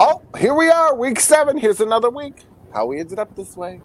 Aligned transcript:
oh, 0.00 0.22
here 0.38 0.54
we 0.54 0.70
are, 0.70 0.94
week 0.96 1.20
seven. 1.20 1.58
Here's 1.58 1.80
another 1.80 2.10
week. 2.10 2.44
How 2.74 2.86
we 2.86 3.00
ended 3.00 3.18
up 3.18 3.34
this 3.36 3.56
way. 3.56 3.82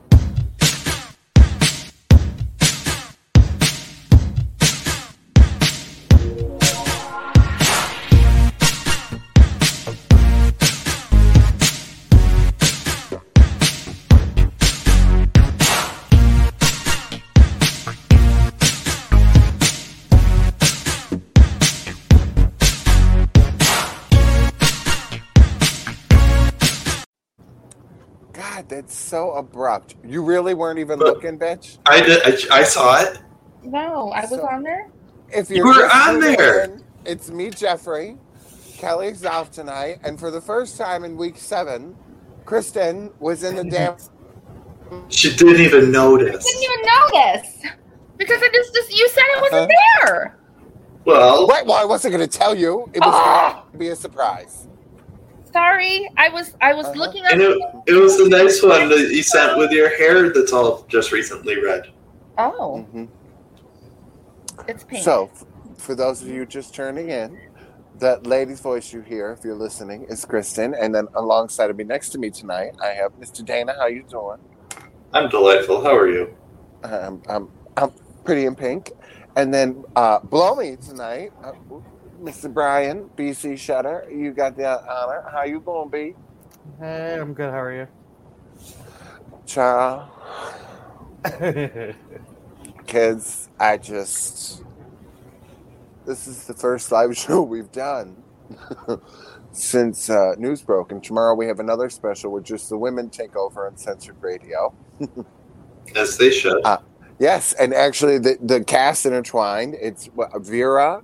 God, 28.89 28.91
so 28.95 29.31
abrupt. 29.33 29.95
You 30.03 30.23
really 30.23 30.53
weren't 30.53 30.79
even 30.79 30.99
But- 30.99 31.07
looking, 31.07 31.37
bitch. 31.39 31.77
I 31.85 32.01
did. 32.01 32.21
I, 32.51 32.59
I 32.59 32.63
saw 32.63 33.01
it. 33.01 33.19
No, 33.63 34.11
I 34.11 34.21
was 34.21 34.29
So- 34.31 34.47
on 34.47 34.63
there. 34.63 34.87
If 35.31 35.49
You 35.49 35.57
you're 35.57 35.67
were 35.67 35.89
on 35.93 36.19
there. 36.19 36.63
in, 36.63 36.83
it's 37.05 37.29
me, 37.29 37.51
Jeffrey. 37.51 38.17
Kelly's 38.77 39.25
off 39.25 39.51
tonight, 39.51 39.99
and 40.03 40.19
for 40.19 40.31
the 40.31 40.41
first 40.41 40.77
time 40.77 41.03
in 41.03 41.17
week 41.17 41.37
seven, 41.37 41.95
Kristen 42.45 43.11
was 43.19 43.43
in 43.43 43.55
the 43.55 43.63
damn. 43.69 43.95
She 45.09 45.35
didn't 45.35 45.61
even 45.61 45.91
notice. 45.91 46.43
Didn't 46.43 46.63
even 46.63 46.85
notice 46.85 47.61
because 48.17 48.41
it 48.41 48.51
just, 48.53 48.73
just 48.73 48.91
you 48.97 49.07
said 49.09 49.23
it 49.27 49.41
wasn't 49.41 49.71
there. 50.03 50.35
Well, 51.05 51.47
Right, 51.47 51.65
well, 51.65 51.77
I 51.77 51.85
wasn't 51.85 52.15
going 52.15 52.27
to 52.27 52.37
tell 52.37 52.55
you. 52.55 52.89
It 52.93 52.99
was 53.01 53.13
Ah! 53.13 53.59
going 53.61 53.71
to 53.73 53.77
be 53.77 53.87
a 53.89 53.95
surprise. 53.95 54.67
Sorry, 55.53 56.09
I 56.17 56.29
was 56.29 56.53
I 56.61 56.73
was 56.73 56.87
Uh-huh. 56.87 56.99
looking 56.99 57.25
up. 57.25 57.33
and 57.33 57.41
it, 57.41 57.57
it 57.87 57.93
was 57.93 58.17
the 58.17 58.29
nice 58.29 58.61
one 58.63 58.89
that 58.89 59.09
you 59.11 59.23
sent 59.23 59.57
with 59.57 59.71
your 59.71 59.95
hair 59.97 60.31
that's 60.33 60.53
all 60.53 60.85
just 60.89 61.11
recently 61.11 61.61
red. 61.63 61.83
Oh, 62.37 62.87
hmm 62.91 63.05
it's 64.67 64.83
pink. 64.83 65.03
So, 65.03 65.31
f- 65.35 65.43
for 65.77 65.95
those 65.95 66.21
of 66.21 66.29
you 66.29 66.45
just 66.45 66.75
turning 66.75 67.09
in, 67.09 67.41
that 67.95 68.27
lady's 68.27 68.61
voice 68.61 68.93
you 68.93 69.01
hear, 69.01 69.31
if 69.31 69.43
you're 69.43 69.55
listening, 69.55 70.05
is 70.09 70.25
Kristen, 70.25 70.75
and 70.75 70.93
then 70.95 71.07
alongside 71.15 71.69
of 71.71 71.77
me, 71.77 71.83
next 71.85 72.09
to 72.11 72.19
me 72.19 72.29
tonight, 72.31 72.71
I 72.83 72.89
have 72.89 73.13
Mr. 73.13 73.43
Dana. 73.45 73.73
How 73.79 73.87
you 73.87 74.03
doing? 74.09 74.37
I'm 75.13 75.29
delightful. 75.29 75.83
How 75.83 75.95
are 75.97 76.09
you? 76.09 76.35
Um, 76.83 77.21
I'm, 77.29 77.49
I'm 77.77 77.91
pretty 78.25 78.45
in 78.45 78.55
pink. 78.55 78.91
And 79.35 79.53
then 79.53 79.83
uh, 79.95 80.19
below 80.29 80.55
me 80.55 80.77
tonight, 80.77 81.31
uh, 81.43 81.53
Mr. 82.21 82.53
Brian, 82.53 83.09
BC 83.17 83.57
Shutter. 83.57 84.05
You 84.11 84.31
got 84.31 84.57
the 84.57 84.65
honor. 84.67 85.23
How 85.31 85.43
you 85.43 85.59
going, 85.59 85.89
B? 85.89 86.15
Hey, 86.79 87.17
I'm 87.19 87.33
good. 87.33 87.49
How 87.49 87.61
are 87.61 87.89
Child, 89.45 90.09
you? 91.41 91.95
kids, 92.85 93.49
I 93.59 93.77
just... 93.77 94.63
This 96.05 96.27
is 96.27 96.45
the 96.45 96.53
first 96.53 96.91
live 96.91 97.15
show 97.17 97.41
we've 97.41 97.71
done 97.71 98.21
since 99.51 100.09
uh, 100.09 100.35
news 100.37 100.61
broke. 100.61 100.91
And 100.91 101.03
tomorrow 101.03 101.35
we 101.35 101.47
have 101.47 101.59
another 101.59 101.89
special 101.89 102.31
where 102.31 102.41
just 102.41 102.69
the 102.69 102.77
women 102.77 103.09
take 103.09 103.35
over 103.35 103.67
Uncensored 103.67 104.21
Radio. 104.21 104.73
As 105.95 106.17
they 106.17 106.31
should. 106.31 106.61
Yes, 107.19 107.53
and 107.53 107.73
actually 107.73 108.17
the, 108.17 108.37
the 108.41 108.63
cast 108.63 109.05
intertwined. 109.05 109.75
It's 109.79 110.09
Vera, 110.35 111.01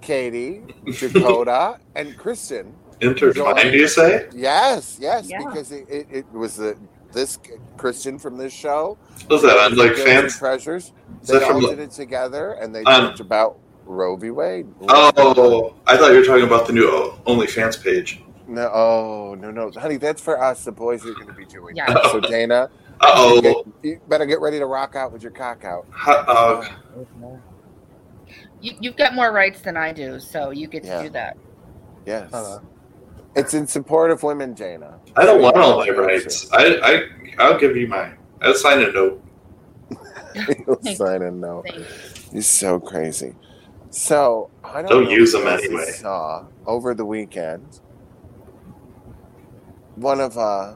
Katie, 0.00 0.62
Dakota, 0.98 1.78
and 1.94 2.16
Kristen. 2.16 2.74
Intertwined, 3.00 3.70
do 3.72 3.78
you 3.78 3.86
say? 3.88 4.28
Yes, 4.34 4.98
yes, 5.00 5.28
Yeah. 5.30 5.38
because 5.46 5.70
it, 5.72 5.86
it, 5.88 6.06
it 6.10 6.32
was 6.32 6.56
the 6.56 6.76
this 7.12 7.38
Kristen 7.76 8.18
from 8.18 8.36
this 8.36 8.52
show. 8.52 8.98
Was 9.30 9.42
that 9.42 9.56
on 9.56 9.76
like 9.76 9.94
fans? 9.94 10.36
Treasures? 10.36 10.92
Is 11.22 11.28
They 11.28 11.38
that 11.38 11.44
all 11.50 11.60
from? 11.60 11.70
did 11.70 11.78
it 11.78 11.90
together, 11.92 12.52
and 12.60 12.74
they 12.74 12.82
Um, 12.84 13.06
talked 13.08 13.20
about 13.20 13.58
Roe 13.86 14.16
v. 14.16 14.30
Wade. 14.30 14.66
Oh, 14.88 15.74
I 15.86 15.96
thought 15.96 16.12
you 16.12 16.18
were 16.18 16.24
talking 16.24 16.44
about 16.44 16.66
the 16.66 16.72
new 16.74 16.86
OnlyFans 17.26 17.82
page. 17.82 18.22
no, 18.48 18.68
oh 18.74 19.36
no, 19.38 19.50
no, 19.50 19.70
honey, 19.76 19.96
that's 19.96 20.20
for 20.20 20.42
us. 20.42 20.64
The 20.64 20.72
boys 20.72 21.06
are 21.06 21.14
going 21.14 21.28
to 21.28 21.32
be 21.34 21.46
doing. 21.46 21.76
Yeah. 21.76 21.86
that. 21.92 22.04
So 22.10 22.20
Dana, 22.34 22.68
Uh 23.00 23.40
you, 23.42 23.48
oh, 23.56 23.72
you 23.82 24.00
better 24.08 24.26
get 24.26 24.40
ready 24.40 24.58
to 24.58 24.66
rock 24.66 24.96
out 24.96 25.12
with 25.12 25.22
your 25.22 25.32
cock 25.32 25.64
out. 25.64 25.86
hot 25.90 26.26
dog. 26.26 26.66
You, 28.60 28.72
you've 28.80 28.96
got 28.96 29.14
more 29.14 29.32
rights 29.32 29.60
than 29.60 29.76
I 29.76 29.92
do, 29.92 30.18
so 30.20 30.50
you 30.50 30.66
get 30.66 30.82
to 30.84 30.88
Yeah. 30.88 31.02
do 31.02 31.08
that. 31.10 31.36
Yes, 32.06 32.30
Hello. 32.32 32.60
it's 33.36 33.54
in 33.54 33.66
support 33.66 34.10
of 34.10 34.22
women, 34.22 34.54
Dana. 34.54 34.98
I 35.16 35.24
don't 35.24 35.42
want 35.42 35.56
all 35.56 35.78
my 35.78 35.90
rights. 35.90 36.50
I, 36.52 36.78
I, 36.82 37.02
I'll 37.38 37.58
give 37.58 37.76
you 37.76 37.86
mine. 37.86 38.16
I'll 38.40 38.54
sign 38.54 38.80
a 38.82 38.90
note. 38.92 39.22
You'll 40.66 40.82
sign 40.94 41.22
a 41.22 41.30
note. 41.30 41.66
Thanks. 41.68 42.28
He's 42.32 42.46
so 42.46 42.78
crazy. 42.80 43.34
So 43.90 44.50
I 44.62 44.82
don't, 44.82 44.90
Don't 44.90 45.04
know 45.04 45.10
use 45.10 45.32
them 45.32 45.44
guys 45.44 45.62
anyway. 45.64 45.90
Saw 45.92 46.46
over 46.66 46.94
the 46.94 47.04
weekend 47.04 47.80
one 49.96 50.20
of 50.20 50.36
uh, 50.38 50.74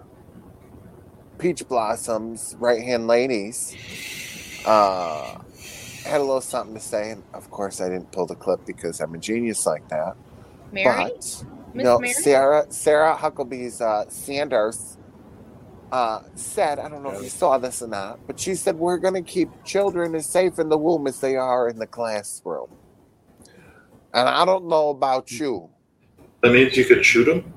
Peach 1.39 1.67
Blossom's 1.69 2.57
right 2.59 2.83
hand 2.83 3.07
ladies 3.07 3.77
uh, 4.67 5.39
had 6.05 6.21
a 6.21 6.25
little 6.25 6.41
something 6.43 6.75
to 6.75 6.81
say, 6.81 7.11
and 7.11 7.25
of 7.35 7.51
course 7.51 7.81
I 7.81 7.89
didn't 7.89 8.13
pull 8.13 8.27
the 8.27 8.37
clip 8.37 8.61
because 8.67 9.01
I'm 9.01 9.15
a 9.15 9.19
genius 9.19 9.67
like 9.67 9.89
that. 9.91 10.15
Mary, 10.73 11.13
But 11.15 11.45
Miss 11.75 11.85
no, 11.85 11.99
Mary. 11.99 12.15
Sarah 12.15 12.67
Sarah 12.71 13.17
Huckabee's 13.17 13.81
uh, 13.81 14.05
Sanders 14.11 14.99
uh, 15.93 16.21
said, 16.35 16.79
I 16.79 16.89
don't 16.89 17.03
know 17.03 17.11
if 17.11 17.23
you 17.23 17.31
saw 17.31 17.59
this 17.59 17.83
or 17.83 17.89
not, 17.89 18.21
but 18.27 18.41
she 18.41 18.55
said 18.55 18.77
we're 18.77 18.99
going 18.99 19.15
to 19.15 19.23
keep 19.23 19.51
children 19.65 20.15
as 20.15 20.29
safe 20.29 20.59
in 20.59 20.69
the 20.69 20.79
womb 20.79 21.07
as 21.07 21.21
they 21.21 21.37
are 21.37 21.69
in 21.69 21.79
the 21.79 21.87
classroom. 21.87 22.69
And 24.15 24.29
I 24.29 24.45
don't 24.45 24.69
know 24.69 24.91
about 24.91 25.41
you, 25.41 25.71
That 26.43 26.53
means 26.53 26.77
you 26.77 26.85
could 26.85 27.05
shoot 27.05 27.25
them. 27.25 27.55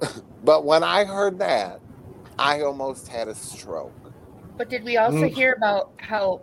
but 0.42 0.64
when 0.64 0.84
I 0.84 1.04
heard 1.04 1.40
that, 1.40 1.80
I 2.38 2.62
almost 2.62 3.08
had 3.08 3.28
a 3.28 3.34
stroke. 3.34 4.12
But 4.58 4.70
did 4.70 4.84
we 4.84 4.96
also 4.98 5.26
Mm. 5.26 5.34
hear 5.34 5.54
about 5.58 5.92
how 5.98 6.42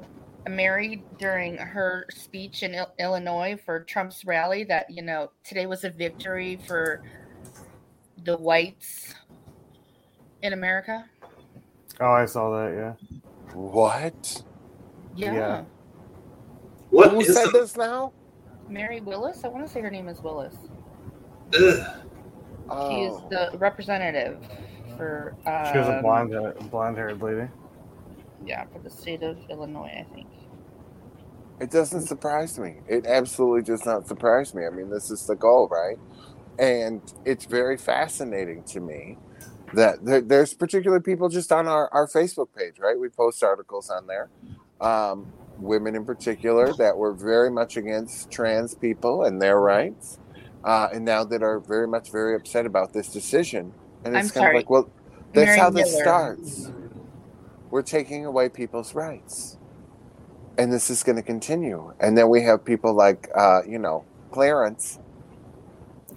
Mary 0.50 1.04
during 1.18 1.58
her 1.58 2.06
speech 2.12 2.64
in 2.64 2.74
Il- 2.76 2.94
Illinois 3.00 3.58
for 3.66 3.80
Trump's 3.84 4.24
rally 4.26 4.64
that 4.66 4.90
you 4.90 5.02
know 5.02 5.32
today 5.44 5.66
was 5.66 5.84
a 5.84 5.90
victory 5.90 6.60
for 6.68 7.02
the 8.24 8.38
whites 8.38 9.14
in 10.42 10.54
America? 10.54 11.06
Oh, 12.00 12.12
I 12.12 12.26
saw 12.26 12.50
that. 12.52 12.74
Yeah. 12.74 13.20
What? 13.54 14.44
Yeah. 15.16 15.34
Yeah. 15.34 15.64
What 16.90 17.12
Who 17.12 17.22
is 17.22 17.34
said 17.34 17.48
the- 17.48 17.60
this 17.60 17.76
now? 17.78 18.14
Mary 18.68 19.00
Willis. 19.02 19.44
I 19.44 19.48
want 19.48 19.66
to 19.66 19.72
say 19.72 19.82
her 19.82 19.90
name 19.92 20.08
is 20.10 20.22
Willis. 20.22 20.56
Ugh. 21.54 22.02
She 22.90 23.02
is 23.04 23.14
Oh. 23.14 23.28
the 23.30 23.58
representative 23.60 24.40
for. 24.98 25.36
Um, 25.46 25.72
She 25.72 25.78
was 25.78 25.88
a 25.88 26.00
blonde, 26.02 26.34
uh, 26.36 26.52
blonde-haired 26.72 27.22
lady. 27.22 27.48
Yeah, 28.44 28.66
for 28.74 28.80
the 28.80 28.90
state 28.90 29.22
of 29.24 29.38
Illinois, 29.50 29.92
I 30.00 30.06
think. 30.16 30.28
It 31.60 31.72
doesn't 31.72 32.02
surprise 32.02 32.60
me. 32.60 32.78
It 32.88 33.06
absolutely 33.06 33.62
does 33.62 33.86
not 33.86 34.08
surprise 34.08 34.54
me. 34.54 34.66
I 34.66 34.70
mean, 34.70 34.90
this 34.90 35.10
is 35.10 35.26
the 35.26 35.36
goal, 35.36 35.70
right? 35.70 35.98
And 36.60 37.02
it's 37.24 37.46
very 37.46 37.78
fascinating 37.78 38.64
to 38.64 38.80
me 38.82 39.18
that 39.74 40.04
there, 40.04 40.22
there's 40.22 40.54
particular 40.54 41.00
people 41.00 41.30
just 41.30 41.52
on 41.52 41.68
our, 41.68 41.90
our 41.94 42.08
Facebook 42.08 42.48
page, 42.56 42.80
right? 42.80 43.00
We 43.00 43.10
post 43.10 43.44
articles 43.44 43.90
on 43.90 44.08
there. 44.08 44.30
Um, 44.82 45.32
women 45.58 45.96
in 45.96 46.06
particular 46.06 46.74
that 46.74 46.98
were 46.98 47.14
very 47.14 47.50
much 47.50 47.78
against 47.78 48.30
trans 48.30 48.76
people 48.76 49.24
and 49.24 49.42
their 49.42 49.60
rights, 49.60 50.20
uh, 50.66 50.90
and 50.94 51.06
now 51.06 51.24
that 51.24 51.42
are 51.42 51.62
very 51.62 51.88
much 51.88 52.12
very 52.12 52.36
upset 52.36 52.66
about 52.66 52.92
this 52.92 53.08
decision. 53.08 53.74
And 54.04 54.16
it's 54.16 54.28
I'm 54.28 54.34
kind 54.34 54.44
sorry. 54.44 54.50
of 54.50 54.60
like, 54.60 54.70
well, 54.70 54.90
that's 55.34 55.48
Mary 55.48 55.60
how 55.60 55.70
this 55.70 55.92
Miller. 55.92 56.04
starts. 56.04 56.72
We're 57.70 57.82
taking 57.82 58.26
away 58.26 58.50
people's 58.50 58.94
rights 58.94 59.58
and 60.58 60.74
this 60.74 60.90
is 60.90 61.04
going 61.04 61.18
to 61.18 61.24
continue. 61.24 61.94
And 62.00 62.18
then 62.18 62.30
we 62.30 62.44
have 62.44 62.66
people 62.66 62.94
like, 62.96 63.30
uh, 63.36 63.62
you 63.68 63.80
know, 63.80 64.08
Clarence, 64.32 65.00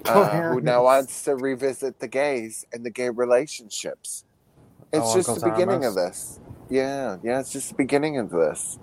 uh, 0.07 0.27
who 0.27 0.61
now 0.61 0.85
wants 0.85 1.23
to 1.25 1.37
revisit 1.37 2.01
the 2.01 2.09
gays 2.09 2.65
and 2.73 2.85
the 2.87 2.91
gay 2.91 3.11
relationships. 3.11 4.25
It's 4.93 5.13
Oh, 5.13 5.15
just 5.15 5.29
Uncle 5.29 5.37
the 5.37 5.41
beginning 5.43 5.85
of 5.85 5.95
this. 5.95 6.41
Yeah, 6.71 7.19
yeah, 7.23 7.41
it's 7.41 7.53
just 7.53 7.71
the 7.71 7.77
beginning 7.77 8.19
of 8.19 8.31
this. 8.31 8.79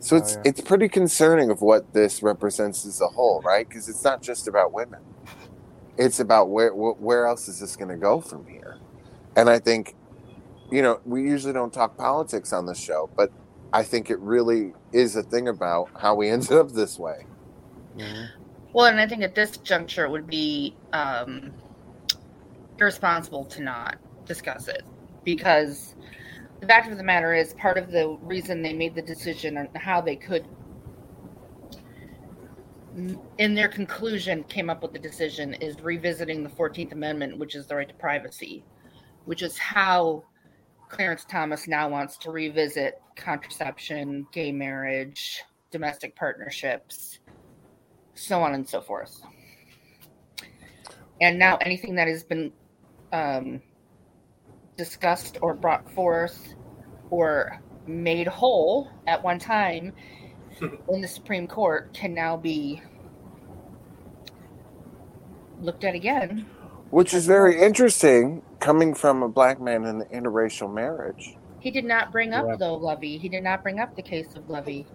So 0.00 0.16
Oh, 0.16 0.18
it's 0.18 0.38
yeah. 0.38 0.44
it's 0.44 0.60
pretty 0.62 0.88
concerning 0.88 1.50
of 1.50 1.62
what 1.62 1.92
this 1.92 2.22
represents 2.22 2.86
as 2.86 3.00
a 3.00 3.08
whole, 3.08 3.42
right? 3.44 3.68
Because 3.68 3.88
it's 3.88 4.04
not 4.04 4.22
just 4.22 4.48
about 4.48 4.72
women; 4.72 5.00
it's 5.98 6.20
about 6.20 6.50
where 6.50 6.72
where 6.74 7.26
else 7.26 7.48
is 7.48 7.60
this 7.60 7.76
going 7.76 7.90
to 7.90 7.98
go 7.98 8.20
from 8.20 8.46
here. 8.46 8.78
And 9.36 9.50
I 9.50 9.60
think, 9.60 9.96
you 10.70 10.82
know, 10.82 11.00
we 11.04 11.22
usually 11.22 11.52
don't 11.54 11.72
talk 11.74 11.96
politics 11.96 12.52
on 12.52 12.66
the 12.66 12.74
show, 12.74 13.10
but 13.16 13.32
I 13.72 13.82
think 13.82 14.10
it 14.10 14.18
really 14.20 14.72
is 14.92 15.16
a 15.16 15.22
thing 15.22 15.48
about 15.48 15.90
how 15.96 16.14
we 16.14 16.28
ended 16.30 16.52
up 16.52 16.72
this 16.72 16.98
way. 16.98 17.26
Well, 18.72 18.86
and 18.86 19.00
I 19.00 19.06
think 19.06 19.22
at 19.22 19.34
this 19.34 19.56
juncture 19.58 20.04
it 20.04 20.10
would 20.10 20.26
be 20.26 20.76
um, 20.92 21.52
irresponsible 22.78 23.44
to 23.46 23.62
not 23.62 23.96
discuss 24.24 24.68
it 24.68 24.82
because 25.24 25.94
the 26.60 26.66
fact 26.66 26.90
of 26.90 26.96
the 26.96 27.04
matter 27.04 27.34
is 27.34 27.54
part 27.54 27.78
of 27.78 27.90
the 27.90 28.16
reason 28.22 28.62
they 28.62 28.72
made 28.72 28.94
the 28.94 29.02
decision 29.02 29.56
on 29.56 29.68
how 29.74 30.00
they 30.00 30.16
could 30.16 30.46
in 33.38 33.54
their 33.54 33.68
conclusion 33.68 34.42
came 34.44 34.68
up 34.68 34.82
with 34.82 34.92
the 34.92 34.98
decision 34.98 35.54
is 35.54 35.80
revisiting 35.80 36.42
the 36.42 36.48
14th 36.48 36.92
amendment 36.92 37.38
which 37.38 37.54
is 37.54 37.66
the 37.66 37.76
right 37.76 37.88
to 37.88 37.94
privacy 37.94 38.64
which 39.24 39.42
is 39.42 39.56
how 39.56 40.24
clarence 40.88 41.24
thomas 41.24 41.68
now 41.68 41.88
wants 41.88 42.16
to 42.16 42.30
revisit 42.30 43.00
contraception 43.16 44.26
gay 44.32 44.52
marriage 44.52 45.42
domestic 45.70 46.16
partnerships 46.16 47.18
so 48.14 48.42
on 48.42 48.54
and 48.54 48.68
so 48.68 48.80
forth 48.80 49.20
and 51.20 51.38
now 51.38 51.56
anything 51.58 51.94
that 51.96 52.08
has 52.08 52.22
been 52.22 52.52
um, 53.12 53.60
discussed 54.76 55.38
or 55.42 55.54
brought 55.54 55.90
forth 55.92 56.54
or 57.10 57.60
made 57.86 58.26
whole 58.26 58.90
at 59.06 59.22
one 59.22 59.38
time 59.38 59.92
in 60.88 61.00
the 61.00 61.08
Supreme 61.08 61.46
Court 61.46 61.92
can 61.92 62.14
now 62.14 62.36
be 62.36 62.82
looked 65.60 65.84
at 65.84 65.94
again. 65.94 66.46
Which 66.90 67.12
is 67.12 67.26
very 67.26 67.60
interesting 67.60 68.42
coming 68.60 68.94
from 68.94 69.22
a 69.22 69.28
black 69.28 69.60
man 69.60 69.84
in 69.84 70.00
an 70.02 70.08
interracial 70.12 70.72
marriage. 70.72 71.36
He 71.60 71.70
did 71.70 71.84
not 71.84 72.12
bring 72.12 72.32
up, 72.32 72.46
Yeah. 72.48 72.56
though, 72.56 72.76
Levy. 72.76 73.18
He 73.18 73.28
did 73.28 73.42
not 73.42 73.62
bring 73.62 73.78
up 73.78 73.94
the 73.96 74.02
case 74.02 74.34
of 74.36 74.48
Levy. 74.48 74.86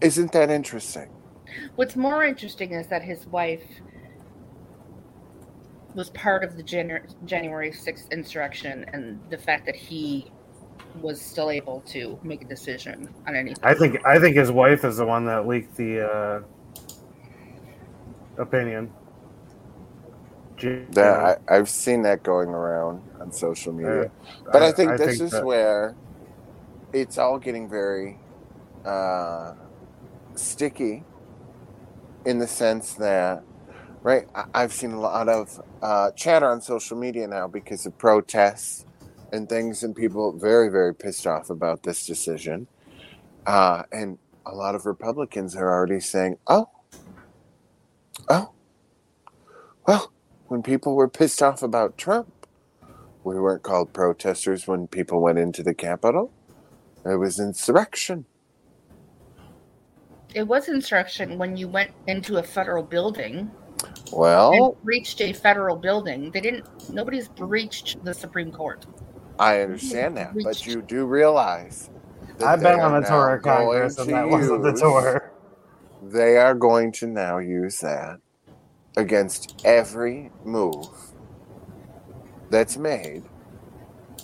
Isn't 0.00 0.32
that 0.32 0.50
interesting? 0.50 1.10
What's 1.76 1.96
more 1.96 2.24
interesting 2.24 2.72
is 2.72 2.86
that 2.88 3.02
his 3.02 3.26
wife 3.26 3.62
was 5.94 6.08
part 6.10 6.42
of 6.42 6.56
the 6.56 6.62
Jan- 6.62 7.06
January 7.26 7.70
6th 7.70 8.10
insurrection 8.10 8.86
and 8.92 9.20
the 9.30 9.36
fact 9.36 9.66
that 9.66 9.76
he 9.76 10.30
was 11.02 11.20
still 11.20 11.50
able 11.50 11.80
to 11.82 12.18
make 12.22 12.42
a 12.42 12.46
decision 12.46 13.08
on 13.26 13.34
anything. 13.36 13.62
I 13.62 13.74
think 13.74 14.04
I 14.06 14.18
think 14.18 14.36
his 14.36 14.50
wife 14.50 14.84
is 14.84 14.96
the 14.96 15.04
one 15.06 15.26
that 15.26 15.46
leaked 15.46 15.76
the 15.76 16.00
uh, 16.08 16.40
opinion. 18.38 18.90
That 20.92 21.38
I, 21.48 21.56
I've 21.56 21.68
seen 21.68 22.02
that 22.02 22.22
going 22.22 22.48
around 22.50 23.02
on 23.20 23.32
social 23.32 23.72
media. 23.72 24.10
But 24.52 24.62
I, 24.62 24.72
think 24.72 24.90
this 24.98 25.20
is 25.20 25.30
that- 25.32 25.44
where 25.46 25.96
it's 26.92 27.18
all 27.18 27.38
getting 27.38 27.68
very 27.68 28.18
uh, 28.84 29.54
sticky 30.34 31.04
in 32.24 32.38
the 32.38 32.46
sense 32.46 32.94
that, 32.94 33.42
right? 34.02 34.26
I, 34.34 34.44
I've 34.54 34.72
seen 34.72 34.92
a 34.92 35.00
lot 35.00 35.28
of 35.28 35.60
uh, 35.82 36.10
chatter 36.12 36.46
on 36.48 36.60
social 36.60 36.96
media 36.96 37.26
now 37.26 37.48
because 37.48 37.86
of 37.86 37.96
protests 37.98 38.84
and 39.32 39.48
things, 39.48 39.82
and 39.82 39.96
people 39.96 40.32
very, 40.38 40.68
very 40.68 40.94
pissed 40.94 41.26
off 41.26 41.50
about 41.50 41.82
this 41.82 42.06
decision. 42.06 42.68
Uh, 43.46 43.82
and 43.92 44.18
a 44.46 44.54
lot 44.54 44.74
of 44.74 44.86
Republicans 44.86 45.56
are 45.56 45.70
already 45.70 46.00
saying, 46.00 46.36
oh, 46.46 46.68
oh, 48.28 48.50
well, 49.86 50.11
when 50.52 50.62
people 50.62 50.94
were 50.94 51.08
pissed 51.08 51.42
off 51.42 51.62
about 51.62 51.96
Trump, 51.96 52.28
we 53.24 53.40
weren't 53.40 53.62
called 53.62 53.94
protesters 53.94 54.66
when 54.66 54.86
people 54.86 55.22
went 55.22 55.38
into 55.38 55.62
the 55.62 55.72
Capitol. 55.72 56.30
It 57.06 57.16
was 57.16 57.40
insurrection. 57.40 58.26
It 60.34 60.46
was 60.46 60.68
insurrection 60.68 61.38
when 61.38 61.56
you 61.56 61.68
went 61.68 61.92
into 62.06 62.36
a 62.36 62.42
federal 62.42 62.82
building 62.82 63.50
Well, 64.12 64.76
breached 64.84 65.22
a 65.22 65.32
federal 65.32 65.76
building. 65.76 66.30
They 66.32 66.42
didn't. 66.42 66.66
Nobody's 66.90 67.28
breached 67.28 68.04
the 68.04 68.12
Supreme 68.12 68.52
Court. 68.52 68.84
I 69.38 69.62
understand 69.62 70.18
that, 70.18 70.34
but 70.44 70.66
you 70.66 70.82
do 70.82 71.06
realize 71.06 71.88
that 72.38 72.46
I've 72.46 72.60
been 72.60 72.78
on 72.78 72.92
are 72.94 73.00
the 73.00 73.06
tour 73.08 73.30
now 73.30 73.36
of 73.36 73.42
Congress, 73.42 73.96
going 73.96 74.08
and 74.08 74.08
to 74.08 74.12
that 74.12 74.28
wasn't 74.28 74.62
the 74.64 74.72
tour. 74.74 75.32
They 76.02 76.36
are 76.36 76.54
going 76.54 76.92
to 76.92 77.06
now 77.06 77.38
use 77.38 77.78
that 77.80 78.20
against 78.96 79.62
every 79.64 80.30
move 80.44 80.86
that's 82.50 82.76
made 82.76 83.22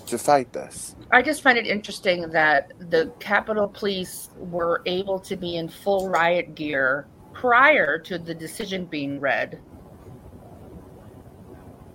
to 0.06 0.19
fight 0.19 0.53
this. 0.53 0.94
I 1.11 1.23
just 1.23 1.43
find 1.43 1.56
it 1.56 1.67
interesting 1.67 2.29
that 2.31 2.73
the 2.91 3.12
Capitol 3.19 3.69
Police 3.69 4.31
were 4.37 4.82
able 4.87 5.19
to 5.20 5.37
be 5.37 5.56
in 5.56 5.69
full 5.69 6.09
riot 6.09 6.55
gear 6.55 7.06
prior 7.32 7.99
to 8.00 8.19
the 8.19 8.35
decision 8.35 8.85
being 8.85 9.20
read 9.20 9.61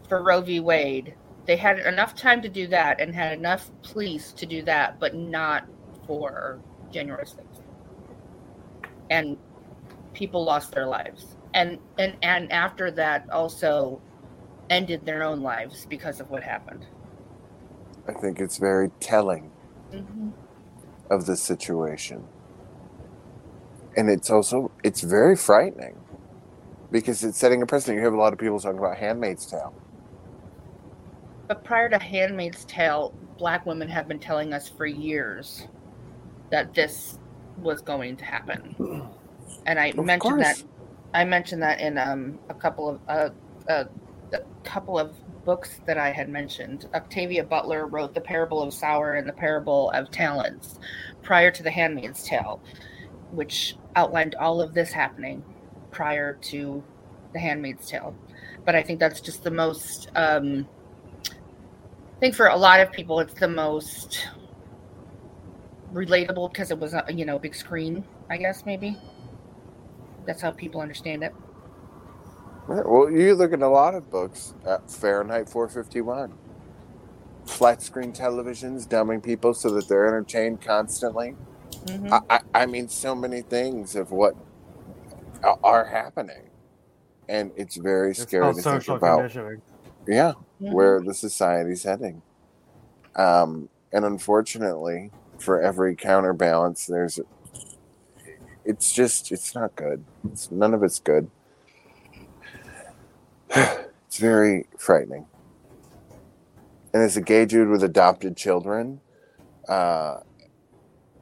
for 0.08 0.24
Roe 0.24 0.42
v. 0.42 0.60
Wade. 0.60 1.16
They 1.46 1.58
had 1.58 1.80
enough 1.80 2.16
time 2.16 2.42
to 2.42 2.50
do 2.50 2.68
that 2.68 3.02
and 3.02 3.14
had 3.14 3.38
enough 3.38 3.69
police 3.81 4.31
to 4.34 4.46
do 4.46 4.62
that, 4.64 5.00
but 5.00 5.16
not 5.16 5.68
for 6.08 6.60
January 6.92 7.26
6th. 7.26 7.62
And 9.10 9.38
people 10.14 10.44
lost 10.44 10.72
their 10.72 10.88
lives. 10.88 11.32
And 11.54 11.80
and 11.98 12.18
and 12.24 12.52
after 12.52 12.92
that 12.92 13.26
also 13.32 14.04
ended 14.70 15.06
their 15.06 15.24
own 15.24 15.42
lives 15.42 15.88
because 15.90 16.22
of 16.22 16.30
what 16.30 16.44
happened. 16.44 16.86
I 18.08 18.14
think 18.14 18.40
it's 18.40 18.58
very 18.58 18.92
telling 19.02 19.54
hmm 19.92 20.32
of 21.10 21.26
the 21.26 21.38
situation. 21.38 22.30
And 23.98 24.10
it's 24.10 24.30
also 24.30 24.74
it's 24.84 25.02
very 25.02 25.36
frightening 25.38 26.06
because 26.92 27.24
it's 27.24 27.40
setting 27.40 27.62
a 27.62 27.68
precedent. 27.68 28.00
You 28.00 28.06
have 28.06 28.14
a 28.14 28.18
lot 28.20 28.34
of 28.34 28.40
people 28.40 28.60
talking 28.60 28.80
about 28.80 28.98
Handmaid's 28.98 29.46
Tale. 29.48 29.76
But 31.50 31.64
prior 31.66 31.90
to 31.90 32.00
Handmaid's 32.00 32.66
Tale, 32.66 33.16
black 33.38 33.66
women 33.66 33.90
have 33.90 34.08
been 34.08 34.20
telling 34.20 34.54
us 34.54 34.70
for 34.70 34.86
years 34.88 35.68
that 36.52 36.74
this 36.76 37.20
was 37.58 37.82
going 37.82 38.18
to 38.18 38.26
happen. 38.26 38.78
And 39.66 39.80
I 39.80 39.94
Of 39.98 40.06
mentioned 40.06 40.42
that 40.42 40.60
course. 40.60 40.66
I 41.13 41.24
mentioned 41.25 41.62
that 41.62 41.80
in 41.80 41.98
um, 41.98 42.39
a 42.50 42.54
couple 42.54 42.89
of 42.89 43.00
uh, 43.07 43.30
uh, 43.69 43.86
a 44.33 44.39
couple 44.63 44.98
of 44.98 45.15
books 45.45 45.80
that 45.86 45.98
I 45.98 46.12
had 46.12 46.30
mentioned. 46.30 46.88
Octavia 46.94 47.44
Butler 47.44 47.86
wrote 47.86 48.13
The 48.13 48.21
Parable 48.21 48.62
of 48.62 48.74
Sower 48.74 49.13
and 49.13 49.27
The 49.27 49.33
Parable 49.33 49.92
of 49.92 50.10
Talents 50.10 50.80
prior 51.21 51.51
to 51.51 51.62
The 51.62 51.69
Handmaid's 51.69 52.24
Tale, 52.24 52.62
which 53.31 53.77
outlined 53.95 54.36
all 54.36 54.62
of 54.62 54.74
this 54.74 54.92
happening 54.92 55.44
prior 55.92 56.33
to 56.33 56.83
The 57.33 57.39
Handmaid's 57.39 57.88
Tale. 57.88 58.16
But 58.66 58.75
I 58.75 58.81
think 58.81 59.00
that's 59.00 59.21
just 59.21 59.44
the 59.44 59.51
most 59.51 60.09
um, 60.16 60.68
I 62.16 62.19
think 62.19 62.35
for 62.35 62.47
a 62.47 62.56
lot 62.56 62.80
of 62.80 62.92
people, 62.92 63.19
it's 63.19 63.33
the 63.33 63.49
most 63.49 64.30
relatable 65.94 66.52
because 66.52 66.71
it 66.71 66.80
was 66.80 66.94
a 66.94 67.06
you 67.09 67.26
know 67.26 67.38
big 67.38 67.54
screen. 67.54 68.04
I 68.30 68.38
guess 68.38 68.66
maybe 68.66 68.97
that's 70.25 70.42
how 70.42 70.51
people 70.51 70.81
understand 70.81 71.23
it. 71.23 71.33
Right, 72.68 72.87
Well, 72.87 73.11
you 73.11 73.35
look 73.35 73.53
at 73.53 73.61
a 73.61 73.69
lot 73.69 73.95
of 73.95 74.09
books, 74.09 74.53
uh, 74.65 74.77
Fahrenheit 74.87 75.49
451, 75.49 76.33
flat 77.45 77.81
screen 77.81 78.13
televisions 78.13 78.87
dumbing 78.87 79.23
people 79.23 79.53
so 79.53 79.69
that 79.71 79.87
they're 79.87 80.07
entertained 80.07 80.61
constantly. 80.61 81.35
hmm 81.87 82.13
I, 82.13 82.19
I, 82.30 82.39
I 82.53 82.65
mean, 82.65 82.89
so 82.89 83.15
many 83.15 83.42
things 83.42 83.95
of 83.95 84.11
what 84.11 84.35
are 85.63 85.85
happening, 85.85 86.49
and 87.27 87.51
it's 87.57 87.77
very 87.77 88.11
It's 88.11 88.21
scary 88.23 88.53
to 88.53 88.61
think 88.61 88.87
about. 88.97 89.18
conditioning. 89.18 89.61
Yeah, 90.07 90.33
Mhm. 90.61 90.73
where 90.73 91.01
the 91.01 91.13
society's 91.13 91.83
heading. 91.83 92.23
Um, 93.15 93.69
and 93.92 94.06
unfortunately, 94.06 95.11
for 95.39 95.61
every 95.61 95.95
counterbalance, 95.95 96.85
there's. 96.85 97.19
It's 98.66 98.92
just, 98.92 99.32
it's 99.32 99.54
not 99.56 99.76
good. 99.76 100.04
It's, 100.32 100.52
none 100.52 100.74
of 100.74 100.84
it's 100.84 101.00
good. 101.00 101.30
it's 103.56 104.18
very 104.18 104.66
frightening. 104.78 105.26
And 106.94 107.02
as 107.02 107.18
a 107.18 107.22
gay 107.22 107.46
dude 107.46 107.70
with 107.70 107.84
adopted 107.84 108.38
children, 108.38 109.02
uh, 109.68 110.20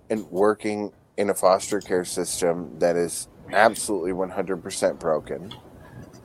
and 0.09 0.29
working 0.29 0.91
in 1.17 1.29
a 1.29 1.33
foster 1.33 1.79
care 1.79 2.03
system 2.03 2.77
that 2.79 2.95
is 2.95 3.29
absolutely 3.53 4.11
100% 4.11 4.99
broken, 4.99 5.53